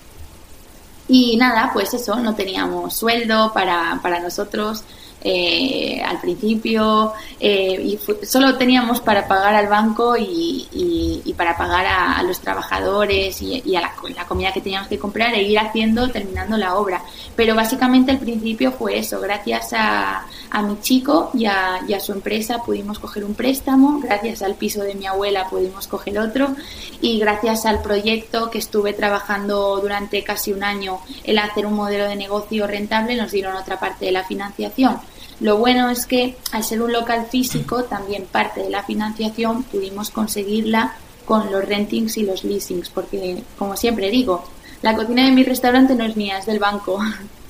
[1.09, 4.85] Y nada, pues eso, no teníamos sueldo para, para nosotros,
[5.23, 11.87] eh, al principio eh, y solo teníamos para pagar al banco y, y, para pagar
[11.87, 13.95] a, los trabajadores y, a la,
[14.27, 17.03] comida que teníamos que comprar e ir haciendo, terminando la obra.
[17.35, 20.27] Pero básicamente al principio fue eso, gracias a,
[20.63, 25.07] mi chico y a su empresa pudimos coger un préstamo, gracias al piso de mi
[25.07, 26.55] abuela pudimos coger otro
[27.01, 32.09] y gracias al proyecto que estuve trabajando durante casi un año el hacer un modelo
[32.09, 34.99] de negocio rentable nos dieron otra parte de la financiación.
[35.40, 40.11] Lo bueno es que al ser un local físico, también parte de la financiación pudimos
[40.11, 44.44] conseguirla con los rentings y los leasings, porque como siempre digo,
[44.83, 46.98] la cocina de mi restaurante no es mía, es del banco.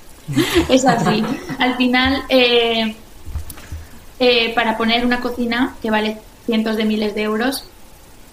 [0.68, 1.24] es así.
[1.58, 2.94] Al final, eh,
[4.18, 7.64] eh, para poner una cocina que vale cientos de miles de euros,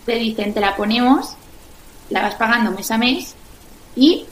[0.05, 1.33] te dicen, te la ponemos,
[2.09, 3.35] la vas pagando mes a mes
[3.95, 4.25] y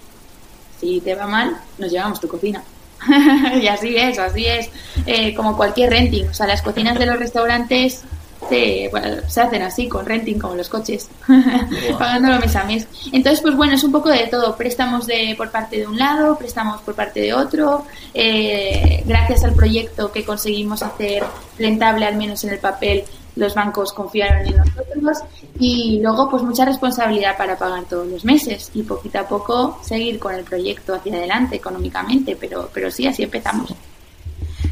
[0.79, 2.63] si te va mal, nos llevamos tu cocina.
[3.61, 4.69] y así es, así es,
[5.05, 6.27] eh, como cualquier renting.
[6.27, 8.03] O sea, las cocinas de los restaurantes
[8.49, 8.91] se,
[9.27, 11.09] se hacen así, con renting, como los coches,
[11.99, 12.87] pagándolo mes a mes.
[13.11, 14.55] Entonces, pues bueno, es un poco de todo.
[14.55, 17.85] Préstamos de, por parte de un lado, préstamos por parte de otro.
[18.13, 21.23] Eh, gracias al proyecto que conseguimos hacer
[21.57, 25.17] rentable, al menos en el papel, los bancos confiaron en nosotros
[25.59, 30.19] y luego pues mucha responsabilidad para pagar todos los meses y poquito a poco seguir
[30.19, 33.73] con el proyecto hacia adelante económicamente, pero, pero sí, así empezamos.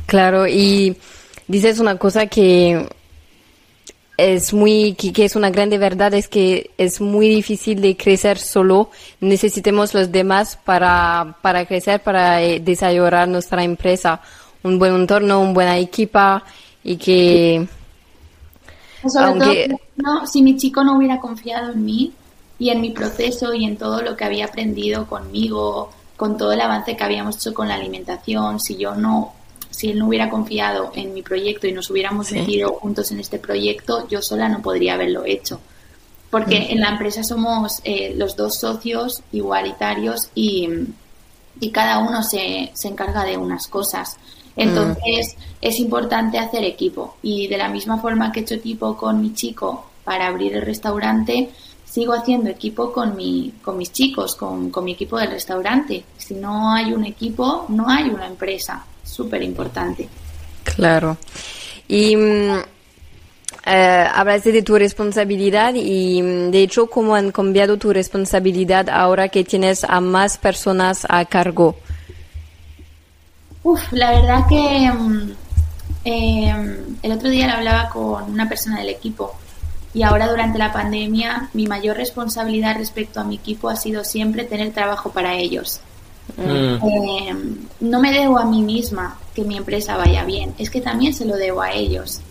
[0.05, 0.97] Claro, y
[1.47, 2.87] dices una cosa que
[4.17, 8.91] es muy, que, es una grande verdad, es que es muy difícil de crecer solo.
[9.19, 14.21] Necesitamos los demás para, para crecer, para eh, desarrollar nuestra empresa.
[14.61, 16.43] Un buen entorno, una buena equipa
[16.83, 17.67] y que
[19.95, 22.13] no, si mi chico no hubiera confiado en mí
[22.59, 26.61] y en mi proceso y en todo lo que había aprendido conmigo, con todo el
[26.61, 29.33] avance que habíamos hecho con la alimentación, si yo no
[29.73, 33.39] si él no hubiera confiado en mi proyecto y nos hubiéramos metido juntos en este
[33.39, 35.59] proyecto, yo sola no podría haberlo hecho.
[36.29, 36.71] Porque mm.
[36.73, 40.69] en la empresa somos eh, los dos socios igualitarios y,
[41.59, 44.17] y cada uno se, se encarga de unas cosas.
[44.55, 49.21] Entonces es importante hacer equipo y de la misma forma que he hecho equipo con
[49.21, 51.49] mi chico para abrir el restaurante,
[51.85, 56.03] sigo haciendo equipo con, mi, con mis chicos, con, con mi equipo del restaurante.
[56.17, 58.85] Si no hay un equipo, no hay una empresa.
[59.03, 60.07] Súper importante.
[60.63, 61.17] Claro.
[61.87, 62.61] Y mm,
[63.65, 69.29] eh, hablaste de tu responsabilidad y mm, de hecho cómo han cambiado tu responsabilidad ahora
[69.29, 71.75] que tienes a más personas a cargo.
[73.63, 75.31] Uf, la verdad que mm,
[76.03, 79.35] em, el otro día lo hablaba con una persona del equipo
[79.93, 84.43] y ahora durante la pandemia mi mayor responsabilidad respecto a mi equipo ha sido siempre
[84.43, 85.79] tener trabajo para ellos.
[86.37, 86.87] Mm.
[86.87, 91.13] Em, no me debo a mí misma que mi empresa vaya bien, es que también
[91.13, 92.21] se lo debo a ellos,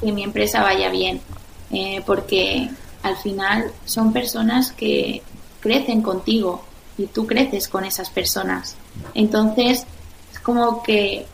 [0.00, 1.20] que mi empresa vaya bien,
[1.70, 2.70] eh, porque
[3.02, 5.22] al final son personas que
[5.60, 6.64] crecen contigo
[6.98, 8.76] y tú creces con esas personas.
[9.14, 9.86] Entonces,
[10.42, 11.26] como que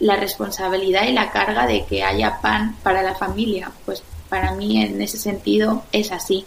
[0.00, 4.82] la responsabilidad y la carga de que haya pan para la familia, pues para mí
[4.82, 6.44] en ese sentido es así.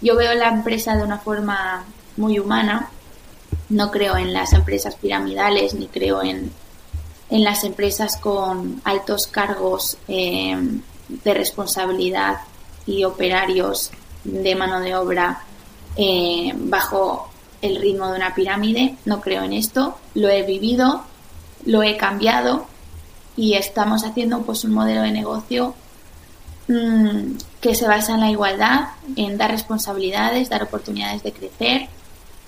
[0.00, 1.84] Yo veo la empresa de una forma
[2.16, 2.90] muy humana,
[3.68, 6.50] no creo en las empresas piramidales ni creo en,
[7.30, 10.56] en las empresas con altos cargos eh,
[11.08, 12.38] de responsabilidad
[12.86, 13.90] y operarios
[14.24, 15.44] de mano de obra
[15.96, 17.30] eh, bajo
[17.60, 18.96] el ritmo de una pirámide.
[19.04, 21.04] No creo en esto, lo he vivido,
[21.68, 22.66] lo he cambiado
[23.36, 25.74] y estamos haciendo pues un modelo de negocio
[26.66, 31.88] mm, que se basa en la igualdad, en dar responsabilidades, dar oportunidades de crecer,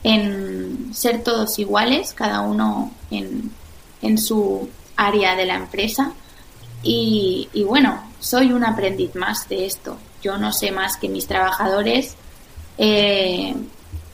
[0.02, 3.52] en ser todos iguales, cada uno en,
[4.00, 6.12] en su área de la empresa.
[6.82, 9.98] Y, bueno, soy un aprendiz más de esto.
[10.22, 12.14] Yo no sé más que mis trabajadores
[12.78, 13.54] eh,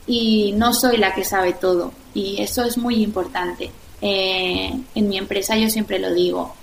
[0.08, 1.92] y no soy la que sabe todo.
[2.12, 3.70] Y eso es muy importante.
[4.00, 6.54] Eh, en mi empresa yo siempre lo digo.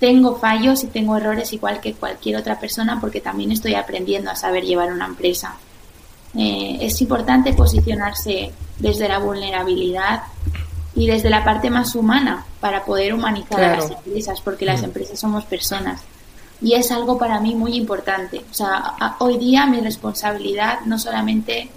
[0.00, 4.36] Tengo fallos y tengo errores igual que cualquier otra persona porque también estoy aprendiendo a
[4.36, 5.56] saber llevar una empresa.
[6.36, 10.22] Eh, es importante posicionarse desde la vulnerabilidad
[10.94, 14.84] y desde la parte más humana para poder humanizar a las empresas, porque las mm.
[14.84, 16.02] empresas somos personas.
[16.60, 18.44] Y es algo para mí muy importante.
[18.50, 21.70] O sea, hoy día mi responsabilidad no solamente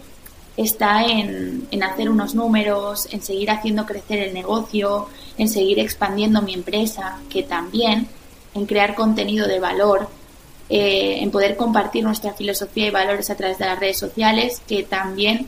[0.58, 6.41] está en, en, hacer unos números, en seguir haciendo crecer el negocio, en seguir expandiendo
[6.41, 8.08] mi empresa, que también
[8.54, 10.10] en crear contenido de valor,
[10.70, 14.84] eh, en poder compartir nuestra filosofía y valores a través de las redes sociales, que
[14.84, 15.47] también,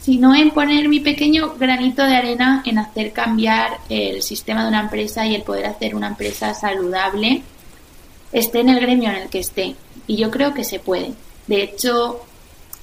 [0.00, 4.80] sino en poner mi pequeño granito de arena en hacer cambiar el sistema de una
[4.80, 7.42] empresa y el poder hacer una empresa saludable,
[8.32, 9.74] esté en el gremio en el que esté.
[10.06, 11.12] Y yo creo que se puede.
[11.46, 12.20] De hecho,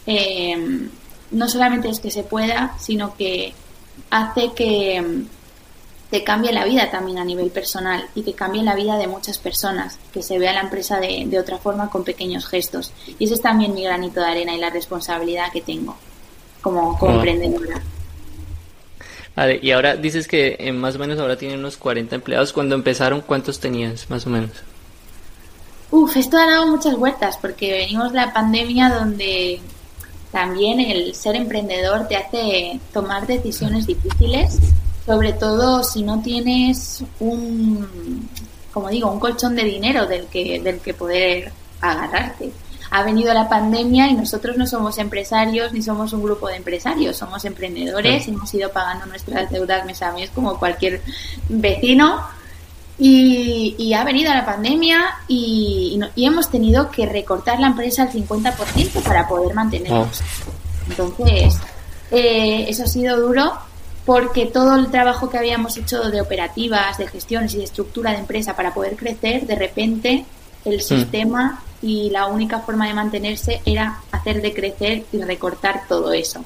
[0.07, 0.89] eh,
[1.32, 3.53] no solamente es que se pueda, sino que
[4.09, 5.26] hace que mm,
[6.11, 9.38] te cambie la vida también a nivel personal y que cambie la vida de muchas
[9.38, 12.93] personas, que se vea la empresa de, de otra forma con pequeños gestos.
[13.19, 15.95] Y ese es también mi granito de arena y la responsabilidad que tengo
[16.61, 17.82] como, como emprendedora.
[19.36, 22.53] Vale, y ahora dices que eh, más o menos ahora tienen unos 40 empleados.
[22.53, 24.51] Cuando empezaron, ¿cuántos tenías más o menos?
[25.91, 29.59] Uf, esto ha dado muchas vueltas porque venimos de la pandemia donde
[30.36, 34.59] también el ser emprendedor te hace tomar decisiones difíciles,
[35.05, 38.27] sobre todo si no tienes un,
[38.73, 42.51] como digo, un colchón de dinero del que, del que poder agarrarte.
[42.91, 47.15] Ha venido la pandemia y nosotros no somos empresarios ni somos un grupo de empresarios,
[47.15, 51.01] somos emprendedores y hemos ido pagando nuestras deudas mes a mes como cualquier
[51.47, 52.19] vecino
[52.98, 59.28] y, ha venido la pandemia y, hemos tenido que recortar la empresa al 50% para
[59.28, 60.22] poder mantenernos.
[60.22, 60.89] Oh.
[60.89, 61.58] Entonces,
[62.12, 63.54] eh, eso ha sido duro
[64.06, 68.20] porque todo el trabajo que habíamos hecho de operativas, de gestiones y de estructura de
[68.20, 70.26] empresa para poder crecer, de repente
[70.64, 70.82] el hmm.
[70.82, 76.43] sistema y la única forma de mantenerse era hacer de crecer y recortar todo eso.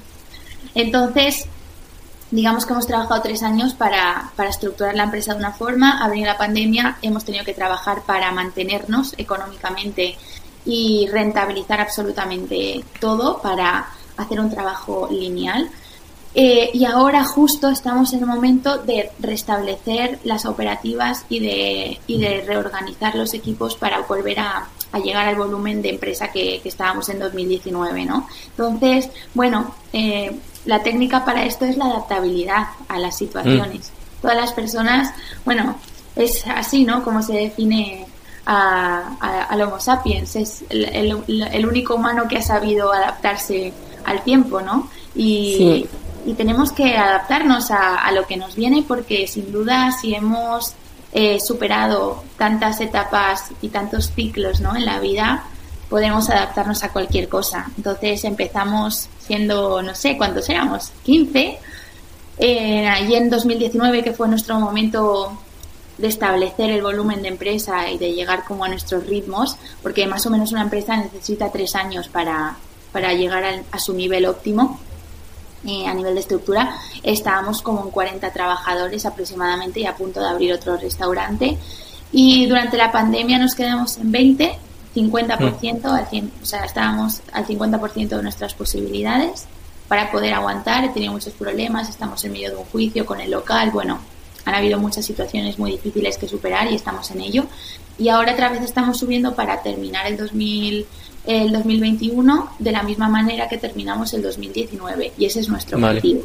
[0.74, 1.46] Entonces,
[2.32, 6.04] digamos que hemos trabajado tres años para, para estructurar la empresa de una forma.
[6.04, 10.16] A venir la pandemia hemos tenido que trabajar para mantenernos económicamente
[10.66, 15.70] y rentabilizar absolutamente todo para hacer un trabajo lineal.
[16.36, 22.20] Eh, y ahora justo estamos en el momento de restablecer las operativas y de, y
[22.20, 26.70] de reorganizar los equipos para volver a, a llegar al volumen de empresa que, que,
[26.70, 28.28] estábamos en 2019, ¿no?
[28.52, 33.92] Entonces, bueno, eh, la técnica para esto es la adaptabilidad a las situaciones.
[33.92, 34.22] Mm.
[34.22, 35.14] Todas las personas,
[35.46, 35.76] bueno,
[36.16, 37.04] es así, ¿no?
[37.04, 38.06] Como se define
[38.46, 40.36] a, al Homo sapiens.
[40.36, 43.74] Es el, único humano que ha sabido adaptarse
[44.06, 44.90] al tiempo, ¿no?
[45.16, 45.88] Y,
[46.38, 50.76] tenemos que adaptarnos a, lo que nos viene porque sin duda si hemos
[51.12, 54.76] eh, superado tantas etapas y tantos ciclos ¿no?
[54.76, 55.46] en la vida,
[55.90, 57.70] podemos adaptarnos a cualquier cosa.
[57.76, 60.92] Entonces empezamos siendo, no sé, ¿cuántos éramos?
[61.04, 61.60] 15.
[62.38, 65.38] Eh, allí en 2019, que fue nuestro momento
[65.98, 70.26] de establecer el volumen de empresa y de llegar como a nuestros ritmos, porque más
[70.26, 72.56] o menos una empresa necesita tres años para,
[72.94, 74.80] para llegar a, su nivel óptimo.
[75.66, 76.74] Eh, a nivel de estructura,
[77.04, 81.58] estábamos como en 40 trabajadores aproximadamente y a punto de abrir otro restaurante.
[82.14, 84.58] Y durante la pandemia nos quedamos en 20,
[84.96, 89.46] 50%, al o sea, estábamos al 50% de nuestras posibilidades
[89.88, 90.86] para poder aguantar.
[90.86, 94.00] He tenido muchos problemas, estamos en medio de un juicio con el local, bueno,
[94.46, 97.46] han habido muchas situaciones muy difíciles que superar y estamos en ello.
[97.98, 100.86] Y ahora otra vez estamos subiendo para terminar el, 2000,
[101.26, 106.24] el 2021 de la misma manera que terminamos el 2019 y ese es nuestro objetivo.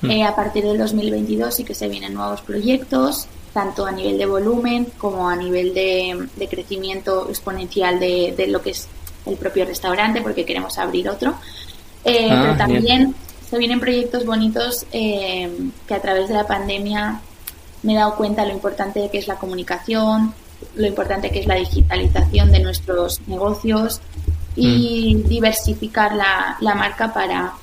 [0.00, 0.10] Mm.
[0.10, 4.26] Eh, a partir del 2022 sí que se vienen nuevos proyectos, tanto a nivel de
[4.26, 8.88] volumen como a nivel de, crecimiento exponencial de, lo que es
[9.26, 11.34] el propio restaurante, porque queremos abrir otro.
[12.04, 13.14] Eh, ah, pero también
[13.48, 15.50] se vienen proyectos bonitos eh,
[15.86, 17.20] que a través de la pandemia
[17.82, 20.34] me he dado cuenta lo importante que es la comunicación,
[20.74, 24.00] lo importante que es la digitalización de nuestros negocios
[24.56, 25.28] y mm.
[25.28, 27.54] diversificar la, la, marca para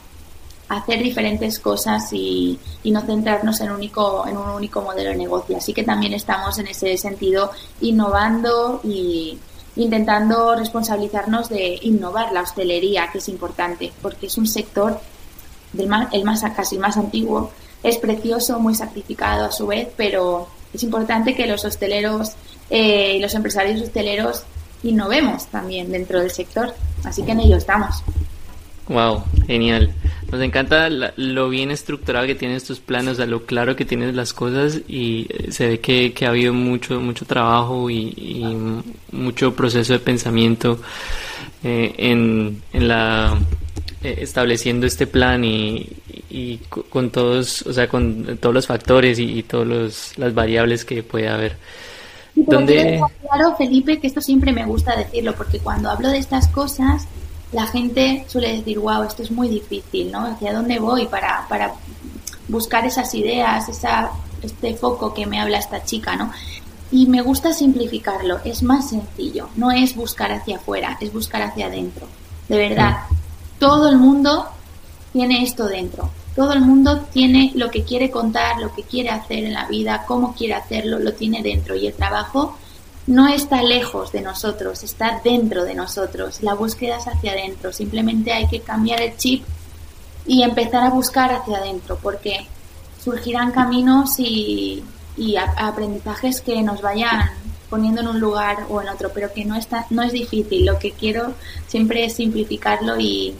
[0.69, 5.57] hacer diferentes cosas y, y, no centrarnos en, único, en un único modelo de negocio.
[5.57, 7.51] Así que también estamos en ese sentido
[7.81, 9.37] innovando y
[9.75, 14.99] intentando responsabilizarnos de innovar la hostelería, que es importante, porque es un sector
[15.73, 17.51] del más, el más casi más antiguo
[17.83, 22.33] es precioso, muy sacrificado a su vez, pero es importante que los hosteleros
[22.69, 24.43] eh, y los empresarios hosteleros
[24.83, 26.73] innovemos también dentro del sector.
[27.03, 28.03] Así que en ello estamos.
[28.87, 29.93] Wow, genial.
[30.31, 34.33] Nos encanta lo bien estructurado que tienes tus planes, a lo claro que tienes las
[34.33, 38.45] cosas y eh, se ve que, ha habido mucho mucho trabajo y,
[39.11, 40.79] mucho proceso de pensamiento
[41.63, 43.37] eh, en, en la
[44.01, 45.89] eh, estableciendo este plan y,
[46.89, 51.57] con todos, o sea, con todos los factores y, todas las variables que puede haber.
[52.35, 57.09] Claro, Felipe, que esto siempre me gusta decirlo, porque cuando hablo de estas cosas,
[57.51, 60.25] la gente suele decir, wow, esto es muy difícil, ¿no?
[60.25, 61.73] ¿Hacia dónde voy para, para
[62.47, 66.31] buscar esas ideas, esa, este foco que me habla esta chica, ¿no?
[66.91, 71.67] Y me gusta simplificarlo, es más sencillo, no es buscar hacia afuera, es buscar hacia
[71.67, 72.07] adentro.
[72.47, 72.97] De verdad,
[73.59, 74.47] todo el mundo
[75.13, 76.09] tiene esto dentro.
[76.35, 80.05] Todo el mundo tiene lo que quiere contar, lo que quiere hacer en la vida,
[80.07, 81.75] cómo quiere hacerlo, lo tiene dentro.
[81.75, 82.57] Y el trabajo
[83.09, 86.43] no está lejos de nosotros, está dentro de nosotros.
[86.43, 87.73] La búsqueda es hacia adentro.
[87.73, 89.43] Simplemente hay que cambiar el chip
[90.27, 92.45] y empezar a buscar hacia adentro, porque
[93.03, 94.83] surgirán caminos y,
[95.57, 97.31] aprendizajes que nos vayan
[97.69, 100.63] poniendo en un lugar o en otro, pero que no está, no es difícil.
[100.63, 101.33] Lo que quiero
[101.67, 103.33] siempre es simplificarlo y,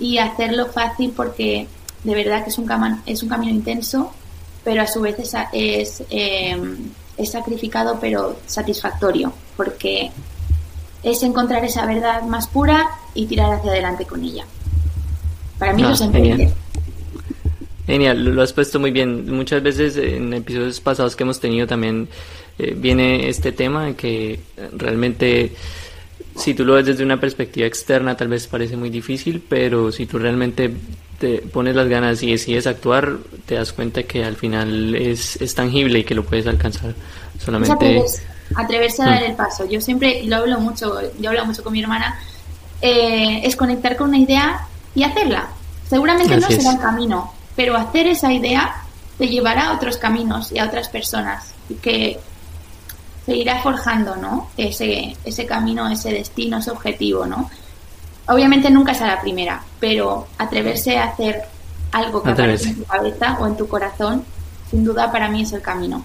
[0.00, 1.68] y hacerlo fácil porque
[2.02, 4.12] de verdad que es un, camino, es un camino intenso,
[4.64, 6.90] pero a su vez es, es, em,
[7.20, 10.10] es sacrificado pero satisfactorio, porque
[11.02, 14.44] es encontrar esa verdad más pura y tirar hacia adelante con ella.
[15.58, 16.52] Para mí no, es genial.
[17.86, 19.30] genial, lo has puesto muy bien.
[19.30, 22.08] Muchas veces en episodios pasados que hemos tenido también
[22.58, 24.40] eh, viene este tema que
[24.72, 25.54] realmente
[26.40, 30.06] si tú lo ves desde una perspectiva externa tal vez parece muy difícil, pero si
[30.06, 30.74] tú realmente
[31.18, 35.54] te pones las ganas y decides actuar, te das cuenta que al final es, es
[35.54, 36.94] tangible y que lo puedes alcanzar.
[37.38, 38.02] Solamente...
[38.54, 39.26] atreverse, a dar mm.
[39.26, 39.66] el paso.
[39.66, 42.18] Yo siempre lo hablo mucho, yo hablo mucho con mi hermana,
[42.80, 45.48] eh, es conectar con una idea y hacerla.
[45.88, 48.82] Seguramente no será el camino, pero hacer esa idea
[49.18, 52.18] te llevará a otros caminos y a otras personas que
[53.26, 54.50] se irá forjando, ¿no?
[54.56, 57.50] Ese, ese camino, ese destino, ese objetivo, ¿no?
[58.26, 61.42] Obviamente nunca será la primera, pero atreverse a hacer
[61.92, 64.24] algo que aparece en tu cabeza o en tu corazón,
[64.70, 66.04] sin duda para mí es el camino.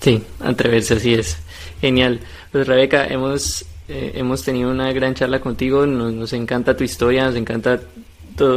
[0.00, 1.38] Sí, atreverse, así es.
[1.80, 2.20] Genial.
[2.50, 7.26] Pues Rebeca, hemos, eh, hemos tenido una gran charla contigo, nos, nos encanta tu historia,
[7.26, 7.80] nos encanta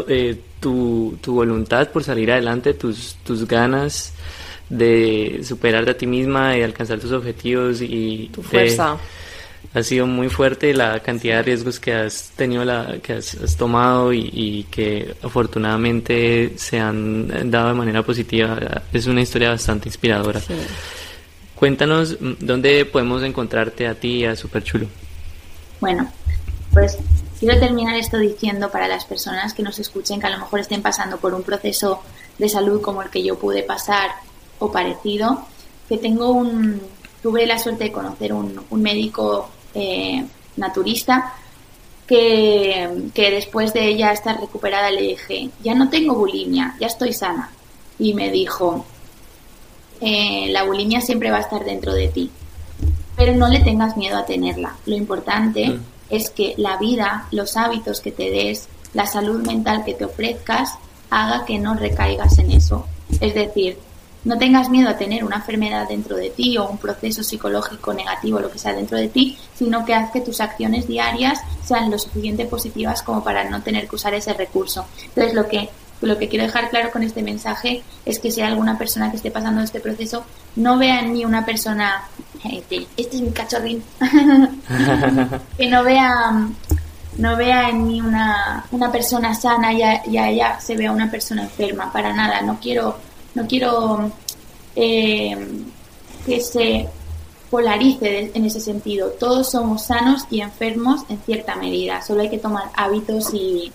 [0.08, 4.14] eh, tu, tu voluntad por salir adelante, tus, tus ganas
[4.70, 8.98] de superarte a ti misma y alcanzar tus objetivos y tu fuerza.
[9.74, 14.12] ha sido muy fuerte la cantidad de riesgos que has tenido, la, que has, tomado
[14.14, 18.84] y, que afortunadamente se han dado de manera positiva.
[18.92, 20.42] Es una historia bastante inspiradora.
[21.56, 24.88] Cuéntanos mm, dónde podemos encontrarte a ti y a Superchulo.
[25.80, 26.12] Bueno,
[26.72, 26.98] pues
[27.40, 30.82] quiero terminar esto diciendo para las personas que nos escuchen que a lo mejor estén
[30.84, 32.04] pasando por un proceso
[32.38, 34.12] de salud como el que yo pude pasar
[34.60, 35.46] o parecido,
[35.88, 36.82] que tengo un,
[37.22, 41.34] tuve la suerte de conocer un, un médico eh, naturista
[42.06, 47.14] que, que, después de ella estar recuperada le dije, ya no tengo bulimia, ya estoy
[47.14, 47.52] sana.
[48.00, 48.86] Y me dijo,
[50.00, 52.32] eh, la bulimia siempre va a estar dentro de ti,
[53.16, 54.76] pero no le tengas miedo a tenerla.
[54.86, 55.80] Lo importante mm.
[56.10, 60.76] es que la vida, los hábitos que te des, la salud mental que te ofrezcas,
[61.10, 62.86] haga que no recaigas en eso.
[63.20, 63.78] Es decir,
[64.24, 68.40] no tengas miedo a tener una enfermedad dentro de ti o un proceso psicológico negativo,
[68.40, 71.98] lo que sea dentro de ti, sino que haz que tus acciones diarias sean lo
[71.98, 74.86] suficiente positivas como para no tener que usar ese recurso.
[75.06, 75.70] Entonces, lo que,
[76.02, 79.18] lo que quiero dejar claro con este mensaje es que si hay alguna persona que
[79.18, 82.04] esté pasando este proceso, no vea en mí una persona,
[82.44, 83.84] este, este es mi cachorrín,
[85.58, 86.48] que no vea
[87.18, 90.92] no vea en mí una, una persona sana y a, y a ella se vea
[90.92, 92.42] una persona enferma, para nada.
[92.42, 92.98] No quiero
[93.38, 94.12] no quiero
[94.76, 95.38] eh,
[96.26, 96.90] que se
[97.52, 99.12] polarice en ese sentido.
[99.12, 102.02] Todos somos sanos y enfermos en cierta medida.
[102.02, 103.72] Solo hay que tomar hábitos y,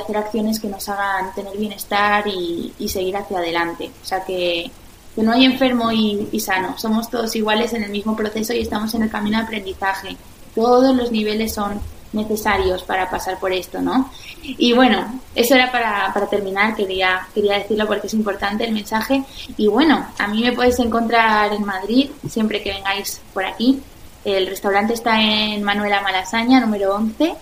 [0.00, 3.90] hacer acciones que nos hagan tener bienestar y, seguir hacia adelante.
[4.02, 4.70] O sea que,
[5.16, 6.78] no hay enfermo y, y, sano.
[6.78, 10.16] Somos todos iguales en el mismo proceso y estamos en el camino de aprendizaje.
[10.54, 11.80] Todos los niveles son
[12.12, 14.10] necesarios para pasar por esto, ¿no?
[14.42, 19.24] Y bueno, eso era para, para terminar, quería, quería decirlo porque es importante el mensaje.
[19.56, 23.80] Y bueno, a mí me podéis encontrar en Madrid siempre que vengáis por aquí.
[24.24, 27.34] El restaurante está en Manuela Malasaña, número 11,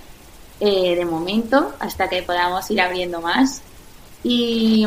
[0.60, 3.62] eh, de momento, hasta que podamos ir abriendo más.
[4.22, 4.86] Y,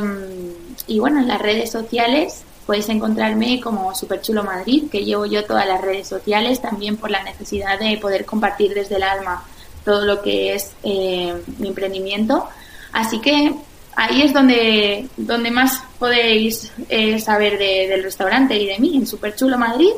[0.88, 5.65] y bueno, en las redes sociales podéis encontrarme como Superchulo Madrid, que llevo yo todas
[5.65, 9.43] las redes sociales, también por la necesidad de poder compartir desde el alma
[9.88, 12.45] todo lo que es eh, mi emprendimiento.
[12.91, 13.53] Así que
[13.95, 19.57] ahí es donde, donde más podéis eh, saber del restaurante y de mí, en Superchulo
[19.57, 19.91] Madrid,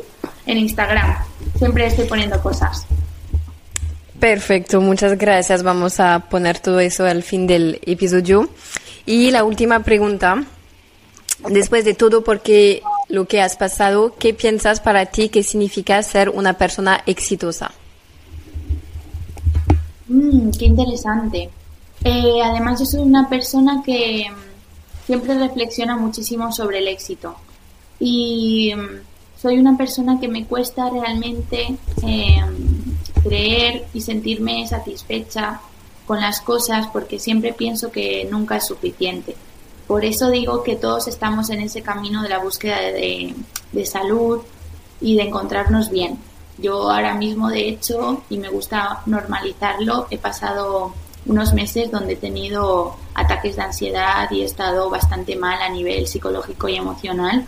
[0.46, 1.18] en Instagram.
[1.58, 2.86] Siempre estoy poniendo cosas.
[4.20, 5.64] Perfecto, muchas gracias.
[5.64, 8.48] Vamos a poner todo eso al fin del episodio.
[9.08, 10.44] Y la última pregunta,
[11.50, 16.30] después de todo, porque lo que has pasado, ¿qué piensas para ti que significa ser
[16.30, 17.72] una persona exitosa?
[20.10, 21.50] Mm, qué interesante.
[22.04, 27.36] Eh, además, yo soy una persona que mm, siempre reflexiona muchísimo sobre el éxito.
[28.00, 35.62] Y mm, soy una persona que me cuesta realmente em, creer y sentirme satisfecha
[36.08, 39.36] con las cosas porque siempre pienso que nunca es suficiente.
[39.88, 44.42] Por eso digo que todos estamos en ese camino de la búsqueda de salud
[45.02, 46.18] y de encontrarnos bien.
[46.62, 50.94] Yo ahora mismo, de hecho, y me gusta normalizarlo, he pasado
[51.26, 56.08] unos meses donde he tenido ataques de ansiedad y he estado bastante mal a nivel
[56.08, 57.46] psicológico y emocional.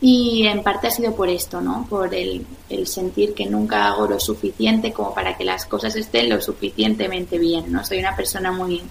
[0.00, 1.86] Y en parte ha sido por esto, ¿no?
[1.88, 2.44] Por el,
[2.84, 7.72] sentir que nunca hago lo suficiente como para que las cosas estén lo suficientemente bien,
[7.72, 7.84] ¿no?
[7.84, 8.82] Soy una persona muy,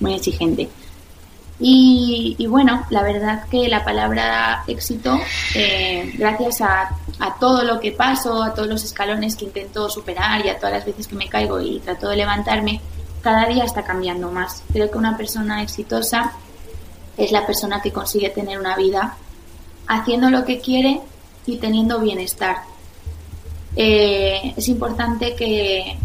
[0.00, 0.68] muy exigente.
[1.60, 5.18] Y, bueno, la verdad que la palabra éxito,
[5.54, 10.44] eh, gracias a, a, todo lo que paso, a todos los escalones que intento superar
[10.44, 12.80] y a todas las veces que me caigo y trato de levantarme,
[13.22, 14.62] cada día está cambiando más.
[14.72, 16.32] Creo que una persona exitosa
[17.16, 19.16] es la persona que consigue tener una vida
[19.88, 21.00] haciendo lo que quiere
[21.46, 22.58] y teniendo bienestar.
[23.74, 25.96] Eh, es importante que,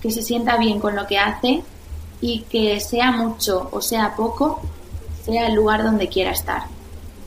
[0.00, 1.62] que se sienta bien con lo que hace
[2.20, 4.60] y que sea mucho o sea poco,
[5.24, 6.64] sea el lugar donde quiera estar.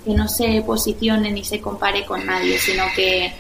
[0.06, 3.34] Que no se posicione ni se compare con nadie, sino que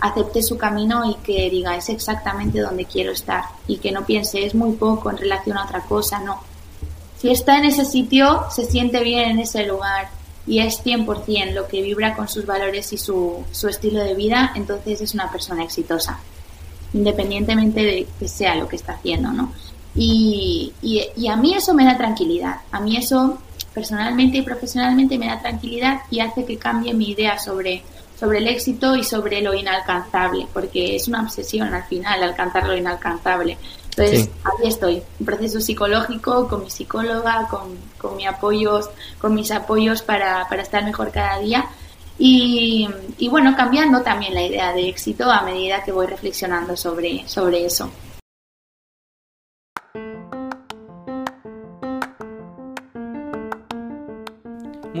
[0.00, 4.44] acepte su camino y que diga es exactamente donde quiero estar y que no piense
[4.44, 6.40] es muy poco en relación a otra cosa, no.
[7.18, 10.10] Si está en ese sitio, se siente bien en ese lugar
[10.46, 14.52] y es 100% lo que vibra con sus valores y su, su estilo de vida,
[14.54, 16.20] entonces es una persona exitosa,
[16.92, 19.52] independientemente de que sea lo que está haciendo, ¿no?
[19.96, 22.56] Y, y, a mí eso me da tranquilidad.
[22.72, 23.38] A mí eso
[23.74, 27.82] personalmente y profesionalmente me da tranquilidad y hace que cambie mi idea sobre,
[28.18, 32.76] sobre el éxito y sobre lo inalcanzable, porque es una obsesión al final alcanzar lo
[32.76, 33.58] inalcanzable.
[33.96, 39.50] Entonces, ahí estoy, un proceso psicológico con mi psicóloga, con, con, mi apoyos, con mis
[39.52, 41.66] apoyos para, para estar mejor cada día.
[42.18, 47.28] Y, y, bueno, cambiando también la idea de éxito a medida que voy reflexionando sobre,
[47.28, 47.90] sobre eso.